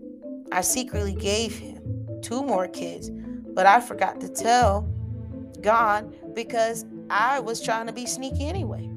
I 0.52 0.62
secretly 0.62 1.14
gave 1.14 1.58
him 1.58 2.22
two 2.22 2.42
more 2.42 2.68
kids, 2.68 3.10
but 3.10 3.66
I 3.66 3.82
forgot 3.82 4.20
to 4.22 4.30
tell 4.30 4.88
God 5.62 6.16
because 6.34 6.86
I 7.10 7.40
was 7.40 7.62
trying 7.62 7.88
to 7.88 7.94
be 7.94 8.06
sneaky 8.06 8.46
anyway. 8.46 8.90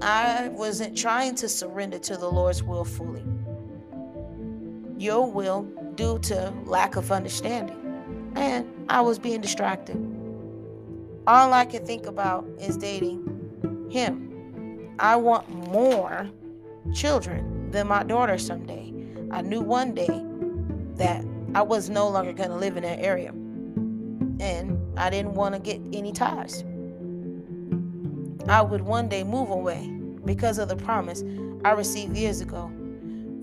I 0.00 0.48
wasn't 0.48 0.96
trying 0.96 1.34
to 1.36 1.48
surrender 1.48 1.98
to 1.98 2.16
the 2.16 2.28
Lord's 2.28 2.62
will 2.62 2.84
fully. 2.84 3.24
Your 4.96 5.30
will 5.30 5.62
due 5.96 6.18
to 6.20 6.52
lack 6.64 6.96
of 6.96 7.10
understanding. 7.10 8.32
And 8.36 8.68
I 8.88 9.00
was 9.00 9.18
being 9.18 9.40
distracted. 9.40 9.96
All 11.28 11.52
I 11.52 11.66
can 11.66 11.84
think 11.84 12.06
about 12.06 12.48
is 12.58 12.78
dating 12.78 13.90
him. 13.90 14.94
I 14.98 15.16
want 15.16 15.46
more 15.70 16.26
children 16.94 17.70
than 17.70 17.86
my 17.86 18.02
daughter 18.02 18.38
someday. 18.38 18.94
I 19.30 19.42
knew 19.42 19.60
one 19.60 19.94
day 19.94 20.24
that 20.94 21.22
I 21.54 21.60
was 21.60 21.90
no 21.90 22.08
longer 22.08 22.32
going 22.32 22.48
to 22.48 22.56
live 22.56 22.78
in 22.78 22.82
that 22.84 23.00
area. 23.00 23.28
And 24.40 24.80
I 24.96 25.10
didn't 25.10 25.34
want 25.34 25.54
to 25.54 25.60
get 25.60 25.82
any 25.92 26.12
ties. 26.12 26.64
I 28.48 28.62
would 28.62 28.80
one 28.80 29.10
day 29.10 29.22
move 29.22 29.50
away 29.50 29.86
because 30.24 30.56
of 30.56 30.70
the 30.70 30.76
promise 30.76 31.22
I 31.62 31.72
received 31.72 32.16
years 32.16 32.40
ago 32.40 32.72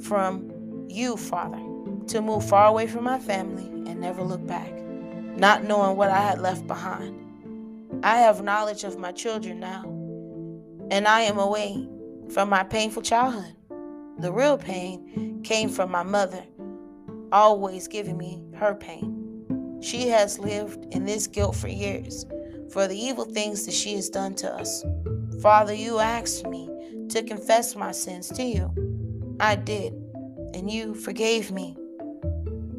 from 0.02 0.88
you, 0.90 1.18
Father, 1.18 1.62
to 2.08 2.20
move 2.20 2.50
far 2.50 2.66
away 2.66 2.88
from 2.88 3.04
my 3.04 3.20
family 3.20 3.68
and 3.88 4.02
never 4.02 4.24
look 4.24 4.44
back, 4.48 4.74
not 5.38 5.64
knowing 5.64 5.98
what 5.98 6.10
I 6.10 6.22
had 6.22 6.42
left 6.42 6.66
behind. 6.66 7.25
I 8.04 8.18
have 8.18 8.44
knowledge 8.44 8.84
of 8.84 8.98
my 8.98 9.12
children 9.12 9.60
now, 9.60 9.84
and 10.92 11.08
I 11.08 11.22
am 11.22 11.38
away 11.40 11.88
from 12.34 12.50
my 12.50 12.64
painful 12.64 13.02
childhood. 13.02 13.56
The 14.20 14.32
real 14.32 14.58
pain 14.58 15.42
came 15.44 15.70
from 15.70 15.92
my 15.92 16.04
mother, 16.04 16.44
always 17.32 17.88
giving 17.88 18.18
me 18.18 18.44
her 18.56 18.76
pain. 18.76 19.80
She 19.82 20.08
has 20.10 20.40
lived 20.40 20.94
in 20.94 21.06
this 21.06 21.28
guilt 21.28 21.56
for 21.56 21.68
years 21.68 22.26
for 22.72 22.88
the 22.88 22.98
evil 22.98 23.26
things 23.26 23.66
that 23.66 23.74
she 23.74 23.94
has 23.96 24.10
done 24.10 24.36
to 24.36 24.54
us. 24.54 24.84
Father, 25.42 25.74
you 25.74 26.00
asked 26.00 26.48
me 26.48 26.70
to 27.10 27.24
confess 27.24 27.76
my 27.76 27.92
sins 27.92 28.30
to 28.30 28.44
you. 28.44 29.38
I 29.40 29.56
did, 29.56 29.94
and 30.54 30.70
you 30.70 30.94
forgave 30.94 31.52
me. 31.52 31.78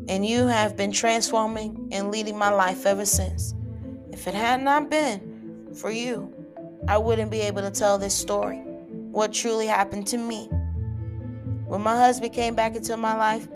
And 0.08 0.24
you 0.24 0.46
have 0.46 0.76
been 0.76 0.92
transforming 0.92 1.88
and 1.92 2.10
leading 2.10 2.38
my 2.38 2.50
life 2.50 2.86
ever 2.86 3.06
since. 3.06 3.54
If 4.16 4.26
it 4.26 4.34
had 4.34 4.62
not 4.62 4.88
been 4.88 5.68
for 5.74 5.90
you, 5.90 6.32
I 6.88 6.96
wouldn't 6.96 7.30
be 7.30 7.42
able 7.42 7.60
to 7.60 7.70
tell 7.70 7.98
this 7.98 8.14
story, 8.14 8.60
what 9.12 9.30
truly 9.34 9.66
happened 9.66 10.06
to 10.06 10.16
me. 10.16 10.46
When 11.66 11.82
my 11.82 11.94
husband 11.98 12.32
came 12.32 12.54
back 12.54 12.74
into 12.74 12.96
my 12.96 13.14
life, 13.14 13.46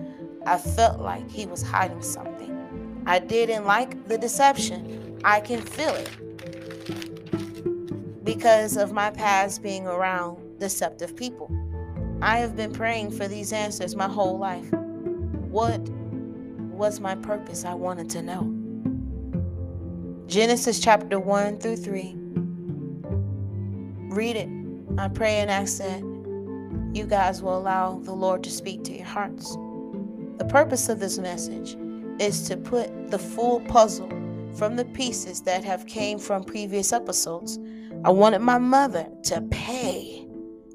I 0.44 0.58
felt 0.58 1.00
like 1.00 1.30
he 1.30 1.46
was 1.46 1.62
hiding 1.62 2.02
something. 2.02 3.02
I 3.06 3.20
didn't 3.20 3.64
like 3.64 4.06
the 4.06 4.18
deception. 4.18 5.18
I 5.24 5.40
can 5.40 5.62
feel 5.62 5.94
it 5.94 6.10
because 8.22 8.76
of 8.76 8.92
my 8.92 9.10
past 9.10 9.62
being 9.62 9.86
around 9.86 10.58
deceptive 10.58 11.16
people. 11.16 11.50
I 12.20 12.36
have 12.36 12.54
been 12.54 12.74
praying 12.74 13.12
for 13.12 13.26
these 13.26 13.54
answers 13.54 13.96
my 13.96 14.08
whole 14.08 14.36
life. 14.36 14.70
What 15.48 15.80
was 15.88 17.00
my 17.00 17.14
purpose? 17.14 17.64
I 17.64 17.72
wanted 17.72 18.10
to 18.10 18.20
know. 18.20 18.59
Genesis 20.30 20.78
chapter 20.78 21.18
1 21.18 21.58
through 21.58 21.74
3. 21.74 22.14
Read 24.14 24.36
it. 24.36 24.48
I 24.96 25.08
pray 25.08 25.40
and 25.40 25.50
ask 25.50 25.78
that 25.78 25.98
you 26.94 27.04
guys 27.04 27.42
will 27.42 27.58
allow 27.58 27.98
the 27.98 28.12
Lord 28.12 28.44
to 28.44 28.50
speak 28.50 28.84
to 28.84 28.96
your 28.96 29.06
hearts. 29.06 29.56
The 30.38 30.46
purpose 30.48 30.88
of 30.88 31.00
this 31.00 31.18
message 31.18 31.76
is 32.20 32.46
to 32.46 32.56
put 32.56 33.10
the 33.10 33.18
full 33.18 33.58
puzzle 33.62 34.08
from 34.54 34.76
the 34.76 34.84
pieces 34.84 35.42
that 35.42 35.64
have 35.64 35.88
came 35.88 36.20
from 36.20 36.44
previous 36.44 36.92
episodes 36.92 37.58
I 38.04 38.10
wanted 38.10 38.38
my 38.38 38.58
mother 38.58 39.08
to 39.24 39.42
pay 39.50 40.28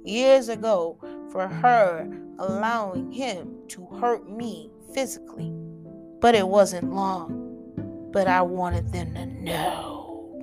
years 0.04 0.50
ago 0.50 1.00
for 1.32 1.48
her 1.48 2.06
allowing 2.40 3.10
him 3.10 3.56
to 3.70 3.86
hurt 4.02 4.30
me 4.30 4.70
physically. 4.94 5.54
But 6.20 6.36
it 6.36 6.50
wasn't 6.50 6.94
long. 6.94 7.45
But 8.16 8.30
I 8.30 8.44
wanted 8.44 8.94
them 8.94 9.14
to 9.16 9.26
know. 9.26 10.42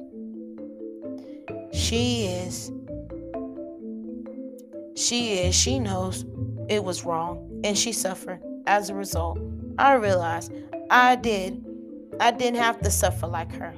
She 1.72 2.26
is. 2.26 2.70
She 4.94 5.38
is. 5.38 5.54
She 5.54 5.78
knows 5.78 6.26
it 6.68 6.84
was 6.84 7.06
wrong 7.06 7.62
and 7.64 7.78
she 7.78 7.92
suffered 7.92 8.42
as 8.66 8.90
a 8.90 8.94
result. 8.94 9.38
I 9.78 9.94
realized 9.94 10.52
I 10.90 11.16
did. 11.16 11.64
I 12.20 12.30
didn't 12.32 12.60
have 12.60 12.78
to 12.82 12.90
suffer 12.90 13.26
like 13.26 13.50
her. 13.54 13.74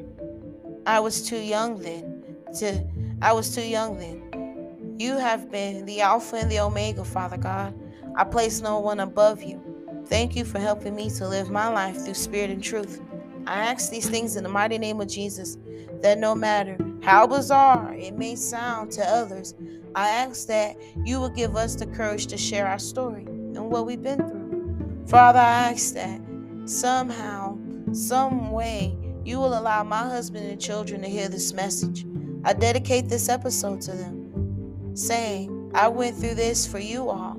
I 0.86 0.98
was 0.98 1.22
too 1.28 1.38
young 1.38 1.78
then 1.78 2.24
to 2.58 2.84
I 3.22 3.32
was 3.32 3.54
too 3.54 3.64
young 3.64 3.96
then. 3.96 4.96
You 4.98 5.18
have 5.18 5.52
been 5.52 5.86
the 5.86 6.00
Alpha 6.00 6.34
and 6.34 6.50
the 6.50 6.58
Omega, 6.58 7.04
Father 7.04 7.36
God. 7.36 7.72
I 8.16 8.24
place 8.24 8.60
no 8.60 8.80
one 8.80 8.98
above 8.98 9.44
you. 9.44 9.62
Thank 10.06 10.34
you 10.34 10.44
for 10.44 10.58
helping 10.58 10.96
me 10.96 11.10
to 11.10 11.28
live 11.28 11.48
my 11.48 11.68
life 11.68 12.04
through 12.04 12.14
spirit 12.14 12.50
and 12.50 12.60
truth. 12.60 13.00
I 13.46 13.66
ask 13.66 13.90
these 13.90 14.08
things 14.08 14.36
in 14.36 14.42
the 14.42 14.48
mighty 14.48 14.78
name 14.78 15.00
of 15.00 15.08
Jesus, 15.08 15.58
that 16.02 16.18
no 16.18 16.34
matter 16.34 16.78
how 17.02 17.26
bizarre 17.26 17.94
it 17.94 18.16
may 18.16 18.36
sound 18.36 18.90
to 18.92 19.04
others, 19.04 19.54
I 19.94 20.08
ask 20.08 20.46
that 20.48 20.76
you 21.04 21.20
will 21.20 21.28
give 21.28 21.56
us 21.56 21.76
the 21.76 21.86
courage 21.86 22.26
to 22.28 22.36
share 22.36 22.66
our 22.66 22.78
story 22.78 23.24
and 23.24 23.70
what 23.70 23.86
we've 23.86 24.02
been 24.02 24.18
through. 24.18 25.04
Father, 25.06 25.38
I 25.38 25.72
ask 25.72 25.94
that 25.94 26.20
somehow, 26.64 27.58
some 27.92 28.50
way, 28.50 28.96
you 29.24 29.38
will 29.38 29.58
allow 29.58 29.84
my 29.84 30.02
husband 30.02 30.46
and 30.46 30.60
children 30.60 31.02
to 31.02 31.08
hear 31.08 31.28
this 31.28 31.52
message. 31.52 32.04
I 32.44 32.52
dedicate 32.52 33.08
this 33.08 33.28
episode 33.28 33.80
to 33.82 33.92
them, 33.92 34.94
saying, 34.94 35.70
I 35.74 35.88
went 35.88 36.16
through 36.16 36.34
this 36.34 36.66
for 36.66 36.78
you 36.78 37.08
all 37.08 37.38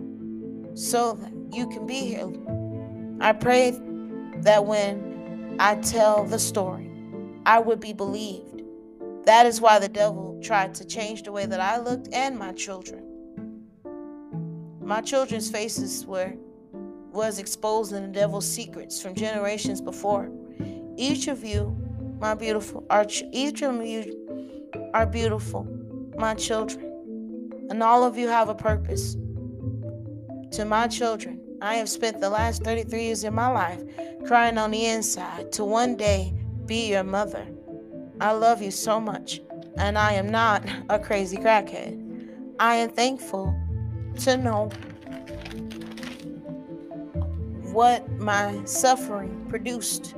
so 0.76 1.14
that 1.14 1.32
you 1.56 1.68
can 1.70 1.86
be 1.86 2.00
here. 2.02 2.32
I 3.22 3.34
pray 3.34 3.72
that 4.42 4.66
when 4.66 5.15
I 5.58 5.76
tell 5.76 6.26
the 6.26 6.40
story, 6.40 6.92
I 7.46 7.60
would 7.60 7.80
be 7.80 7.94
believed. 7.94 8.64
That 9.26 9.46
is 9.46 9.62
why 9.62 9.80
the 9.80 9.88
devil 9.88 10.40
tried 10.44 10.76
to 10.76 10.86
change 10.86 11.24
the 11.24 11.32
way 11.32 11.46
that 11.46 11.62
I 11.62 11.80
looked 11.80 12.10
and 12.14 12.38
my 12.38 12.52
children. 12.52 13.04
My 14.82 15.02
children's 15.02 15.50
faces 15.50 16.06
were 16.06 16.34
was 17.12 17.40
exposing 17.40 18.02
the 18.02 18.10
devil's 18.10 18.46
secrets 18.46 19.02
from 19.02 19.16
generations 19.16 19.80
before. 19.80 20.30
Each 20.98 21.30
of 21.30 21.46
you, 21.46 21.76
my 22.20 22.36
beautiful, 22.36 22.86
arch, 22.90 23.24
each 23.32 23.62
of 23.62 23.86
you 23.86 24.62
are 24.94 25.06
beautiful, 25.06 25.66
my 26.18 26.34
children, 26.34 27.70
and 27.70 27.82
all 27.82 28.04
of 28.04 28.18
you 28.18 28.28
have 28.28 28.50
a 28.50 28.56
purpose. 28.56 29.16
To 30.52 30.66
my 30.66 30.88
children, 30.88 31.40
I 31.66 31.78
have 31.78 31.90
spent 31.90 32.22
the 32.22 32.30
last 32.30 32.64
33 32.64 33.06
years 33.06 33.24
of 33.24 33.34
my 33.34 33.48
life 33.48 33.82
crying 34.28 34.60
on 34.60 34.70
the 34.70 34.86
inside 34.86 35.52
to 35.54 35.66
one 35.66 35.96
day 35.96 36.32
be 36.68 36.92
your 36.92 37.04
mother. 37.04 37.48
I 38.22 38.34
love 38.34 38.62
you 38.62 38.70
so 38.70 39.02
much, 39.02 39.42
and 39.76 39.98
I 39.98 40.14
am 40.14 40.30
not 40.30 40.64
a 40.92 41.00
crazy 41.00 41.38
crackhead. 41.38 42.30
I 42.60 42.76
am 42.76 42.92
thankful 42.92 43.60
to 44.20 44.38
know 44.38 44.70
what 47.74 48.08
my 48.20 48.64
suffering 48.66 49.48
produced. 49.50 50.14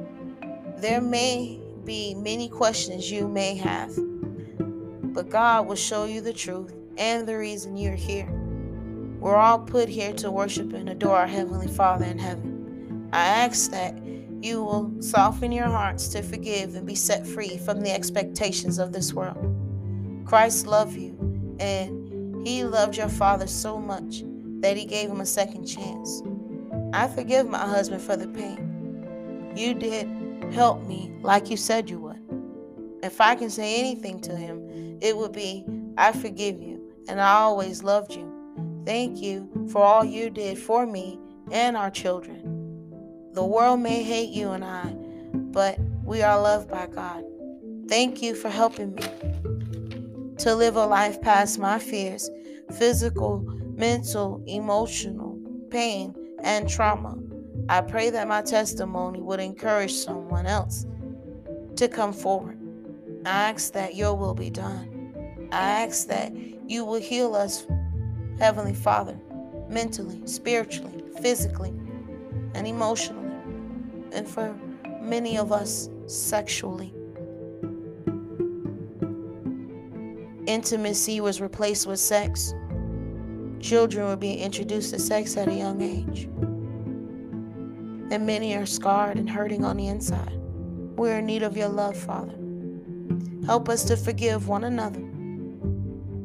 There 0.76 1.00
may 1.00 1.62
be 1.86 2.14
many 2.14 2.50
questions 2.50 3.10
you 3.10 3.26
may 3.30 3.56
have, 3.56 3.96
but 5.14 5.30
God 5.30 5.66
will 5.66 5.78
show 5.78 6.04
you 6.04 6.20
the 6.20 6.34
truth 6.34 6.76
and 6.98 7.26
the 7.26 7.38
reason 7.38 7.78
you're 7.78 7.96
here. 7.96 8.37
We're 9.20 9.36
all 9.36 9.60
put 9.60 9.90
here 9.90 10.14
to 10.14 10.30
worship 10.30 10.74
and 10.74 10.90
adore 10.90 11.18
our 11.18 11.28
Heavenly 11.28 11.68
Father 11.68 12.06
in 12.06 12.20
heaven. 12.20 13.10
I 13.12 13.26
ask 13.26 13.72
that 13.72 13.98
you 14.42 14.64
will 14.64 15.02
soften 15.02 15.52
your 15.52 15.66
hearts 15.66 16.08
to 16.10 16.22
forgive 16.22 16.76
and 16.76 16.86
be 16.86 16.94
set 16.94 17.26
free 17.26 17.58
from 17.58 17.82
the 17.82 17.92
expectations 17.92 18.78
of 18.78 18.94
this 18.94 19.14
world. 19.14 19.56
Christ 20.26 20.68
loved 20.68 20.96
you, 20.96 21.18
and 21.60 22.46
He 22.46 22.64
loved 22.64 22.96
your 22.96 23.10
Father 23.10 23.48
so 23.48 23.80
much 23.80 24.24
that 24.62 24.78
He 24.78 24.86
gave 24.86 25.10
him 25.10 25.22
a 25.22 25.26
second 25.26 25.66
chance. 25.66 26.22
I 26.94 27.08
forgive 27.08 27.50
my 27.50 27.66
husband 27.66 28.02
for 28.04 28.16
the 28.16 28.28
pain. 28.28 29.54
You 29.56 29.74
did 29.74 30.08
help 30.54 30.86
me 30.86 31.12
like 31.22 31.50
you 31.50 31.58
said 31.58 31.90
you 31.90 32.00
would. 32.00 32.22
If 33.04 33.20
I 33.20 33.36
can 33.36 33.50
say 33.50 33.80
anything 33.80 34.20
to 34.22 34.36
him, 34.36 35.00
it 35.02 35.18
would 35.18 35.32
be, 35.32 35.66
I 35.98 36.12
forgive 36.12 36.62
you, 36.62 36.94
and 37.08 37.20
I 37.20 37.34
always 37.34 37.84
loved 37.84 38.14
you. 38.16 38.37
Thank 38.88 39.22
you 39.22 39.68
for 39.70 39.84
all 39.84 40.06
you 40.06 40.30
did 40.30 40.58
for 40.58 40.88
me 40.88 41.20
and 41.52 41.76
our 41.76 41.92
children. 41.92 43.34
The 43.34 43.44
world 43.44 43.82
may 43.82 44.02
hate 44.02 44.30
you 44.30 44.52
and 44.52 44.64
I, 44.64 44.96
but 45.34 45.78
we 46.06 46.22
are 46.22 46.42
loved 46.42 46.72
by 46.72 46.88
God. 46.88 47.26
Thank 47.90 48.22
you 48.22 48.34
for 48.34 48.48
helping 48.48 48.96
me 48.96 49.04
to 50.38 50.56
live 50.56 50.78
a 50.78 50.86
life 50.86 51.22
past 51.22 51.60
my 51.60 51.80
fears, 51.80 52.30
physical, 52.78 53.42
mental, 53.76 54.42
emotional, 54.48 55.38
pain, 55.70 56.16
and 56.42 56.70
trauma. 56.70 57.18
I 57.68 57.82
pray 57.82 58.10
that 58.12 58.30
my 58.30 58.42
testimony 58.42 59.20
would 59.20 59.42
encourage 59.42 59.96
someone 59.96 60.46
else 60.46 60.86
to 61.76 61.90
come 61.90 62.14
forward. 62.14 62.58
I 63.26 63.50
ask 63.50 63.74
that 63.74 63.96
your 63.96 64.16
will 64.16 64.34
be 64.34 64.50
done. 64.50 65.50
I 65.52 65.84
ask 65.84 66.08
that 66.08 66.32
you 66.70 66.86
will 66.86 67.02
heal 67.02 67.36
us, 67.36 67.68
Heavenly 68.40 68.74
Father, 68.74 69.20
mentally, 69.70 70.22
spiritually, 70.26 71.04
physically, 71.22 71.74
and 72.54 72.68
emotionally 72.68 73.28
and 74.12 74.28
for 74.28 74.54
many 75.02 75.38
of 75.38 75.52
us 75.52 75.90
sexually. 76.08 76.94
Intimacy 80.46 81.20
was 81.20 81.42
replaced 81.42 81.88
with 81.88 82.00
sex. 82.00 82.54
Children 83.60 84.08
were 84.08 84.16
being 84.16 84.40
introduced 84.40 84.94
to 84.94 85.00
sex 85.00 85.36
at 85.36 85.48
a 85.48 85.54
young 85.54 85.82
age. 85.82 86.24
And 88.10 88.26
many 88.26 88.56
are 88.56 88.66
scarred 88.66 89.18
and 89.18 89.30
hurting 89.30 89.66
on 89.66 89.78
the 89.78 89.88
inside. 89.88 90.34
We're 90.96 91.20
in 91.20 91.26
need 91.26 91.44
of 91.44 91.58
your 91.58 91.68
love, 91.68 91.98
Father. 91.98 92.36
Help 93.46 93.68
us 93.70 93.84
to 93.86 93.98
forgive 93.98 94.48
one 94.48 94.64
another 94.64 95.02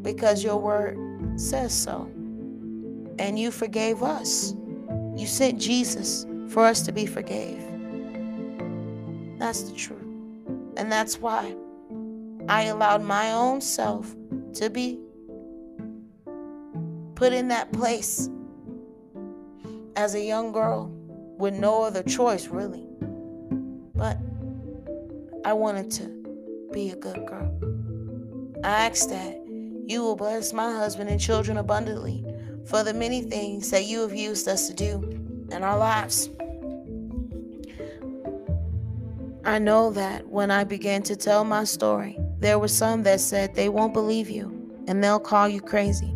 because 0.02 0.44
your 0.44 0.56
word 0.56 0.96
says 1.42 1.72
so. 1.72 2.10
And 3.18 3.38
you 3.38 3.50
forgave 3.50 4.02
us. 4.02 4.54
You 5.16 5.26
sent 5.26 5.60
Jesus 5.60 6.24
for 6.48 6.64
us 6.64 6.82
to 6.82 6.92
be 6.92 7.04
forgave. 7.04 7.60
That's 9.38 9.62
the 9.62 9.76
truth. 9.76 10.02
And 10.76 10.90
that's 10.90 11.18
why 11.18 11.54
I 12.48 12.64
allowed 12.64 13.02
my 13.02 13.32
own 13.32 13.60
self 13.60 14.14
to 14.54 14.70
be 14.70 14.98
put 17.14 17.32
in 17.32 17.48
that 17.48 17.72
place 17.72 18.28
as 19.96 20.14
a 20.14 20.20
young 20.20 20.52
girl 20.52 20.90
with 21.38 21.54
no 21.54 21.82
other 21.82 22.02
choice, 22.02 22.48
really. 22.48 22.86
But 23.94 24.16
I 25.44 25.52
wanted 25.52 25.90
to 25.92 26.68
be 26.72 26.90
a 26.90 26.96
good 26.96 27.26
girl. 27.26 27.52
I 28.64 28.86
asked 28.86 29.10
that 29.10 29.41
you 29.86 30.02
will 30.02 30.16
bless 30.16 30.52
my 30.52 30.72
husband 30.72 31.10
and 31.10 31.20
children 31.20 31.56
abundantly 31.56 32.24
for 32.64 32.82
the 32.82 32.94
many 32.94 33.22
things 33.22 33.70
that 33.70 33.84
you 33.84 34.00
have 34.00 34.14
used 34.14 34.46
us 34.48 34.68
to 34.68 34.74
do 34.74 35.00
in 35.50 35.62
our 35.62 35.76
lives. 35.76 36.30
I 39.44 39.58
know 39.58 39.90
that 39.90 40.28
when 40.28 40.52
I 40.52 40.62
began 40.62 41.02
to 41.02 41.16
tell 41.16 41.44
my 41.44 41.64
story, 41.64 42.16
there 42.38 42.58
were 42.60 42.68
some 42.68 43.02
that 43.02 43.20
said 43.20 43.54
they 43.54 43.68
won't 43.68 43.92
believe 43.92 44.30
you 44.30 44.58
and 44.86 45.02
they'll 45.02 45.18
call 45.18 45.48
you 45.48 45.60
crazy, 45.60 46.14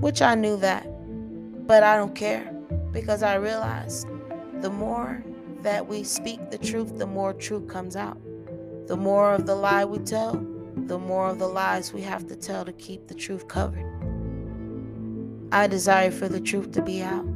which 0.00 0.22
I 0.22 0.34
knew 0.34 0.56
that. 0.58 0.86
But 1.66 1.82
I 1.82 1.96
don't 1.96 2.14
care 2.14 2.50
because 2.92 3.22
I 3.22 3.34
realized 3.34 4.06
the 4.62 4.70
more 4.70 5.22
that 5.60 5.86
we 5.86 6.02
speak 6.02 6.50
the 6.50 6.58
truth, 6.58 6.96
the 6.96 7.06
more 7.06 7.34
truth 7.34 7.68
comes 7.68 7.94
out. 7.94 8.18
The 8.86 8.96
more 8.96 9.34
of 9.34 9.46
the 9.46 9.54
lie 9.54 9.84
we 9.84 9.98
tell, 9.98 10.36
the 10.86 10.98
more 10.98 11.28
of 11.28 11.38
the 11.38 11.48
lies 11.48 11.92
we 11.92 12.02
have 12.02 12.26
to 12.28 12.36
tell 12.36 12.64
to 12.64 12.72
keep 12.72 13.08
the 13.08 13.14
truth 13.14 13.48
covered. 13.48 13.84
I 15.52 15.66
desire 15.66 16.10
for 16.10 16.28
the 16.28 16.40
truth 16.40 16.72
to 16.72 16.82
be 16.82 17.02
out. 17.02 17.26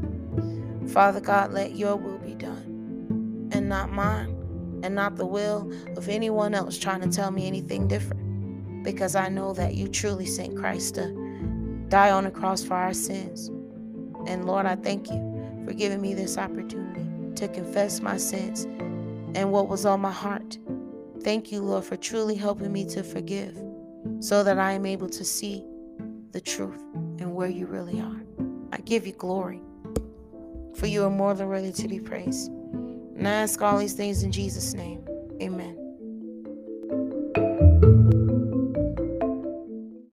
Father 0.88 1.20
God, 1.20 1.52
let 1.52 1.76
your 1.76 1.96
will 1.96 2.18
be 2.18 2.34
done 2.34 3.48
and 3.52 3.68
not 3.68 3.92
mine 3.92 4.36
and 4.82 4.94
not 4.94 5.16
the 5.16 5.26
will 5.26 5.70
of 5.96 6.08
anyone 6.08 6.54
else 6.54 6.78
trying 6.78 7.00
to 7.02 7.08
tell 7.08 7.30
me 7.30 7.46
anything 7.46 7.88
different. 7.88 8.82
Because 8.82 9.14
I 9.14 9.28
know 9.28 9.52
that 9.54 9.74
you 9.74 9.88
truly 9.88 10.26
sent 10.26 10.56
Christ 10.56 10.94
to 10.94 11.08
die 11.88 12.10
on 12.10 12.24
the 12.24 12.30
cross 12.30 12.64
for 12.64 12.74
our 12.74 12.94
sins. 12.94 13.48
And 14.26 14.46
Lord, 14.46 14.66
I 14.66 14.76
thank 14.76 15.10
you 15.10 15.62
for 15.66 15.72
giving 15.72 16.00
me 16.00 16.14
this 16.14 16.38
opportunity 16.38 17.06
to 17.36 17.48
confess 17.48 18.00
my 18.00 18.16
sins 18.16 18.64
and 19.34 19.52
what 19.52 19.68
was 19.68 19.84
on 19.84 20.00
my 20.00 20.10
heart. 20.10 20.58
Thank 21.22 21.52
you, 21.52 21.60
Lord, 21.60 21.84
for 21.84 21.96
truly 21.96 22.34
helping 22.34 22.72
me 22.72 22.84
to 22.86 23.02
forgive 23.02 23.56
so 24.20 24.42
that 24.42 24.58
I 24.58 24.72
am 24.72 24.86
able 24.86 25.08
to 25.10 25.24
see 25.24 25.64
the 26.32 26.40
truth 26.40 26.80
and 27.18 27.34
where 27.34 27.48
you 27.48 27.66
really 27.66 28.00
are. 28.00 28.22
I 28.72 28.78
give 28.78 29.06
you 29.06 29.12
glory, 29.12 29.60
for 30.76 30.86
you 30.86 31.04
are 31.04 31.10
more 31.10 31.34
than 31.34 31.48
worthy 31.48 31.72
to 31.72 31.88
be 31.88 32.00
praised. 32.00 32.48
And 32.48 33.28
I 33.28 33.32
ask 33.32 33.60
all 33.60 33.78
these 33.78 33.94
things 33.94 34.22
in 34.22 34.32
Jesus' 34.32 34.72
name. 34.74 35.06
Amen. 35.42 35.79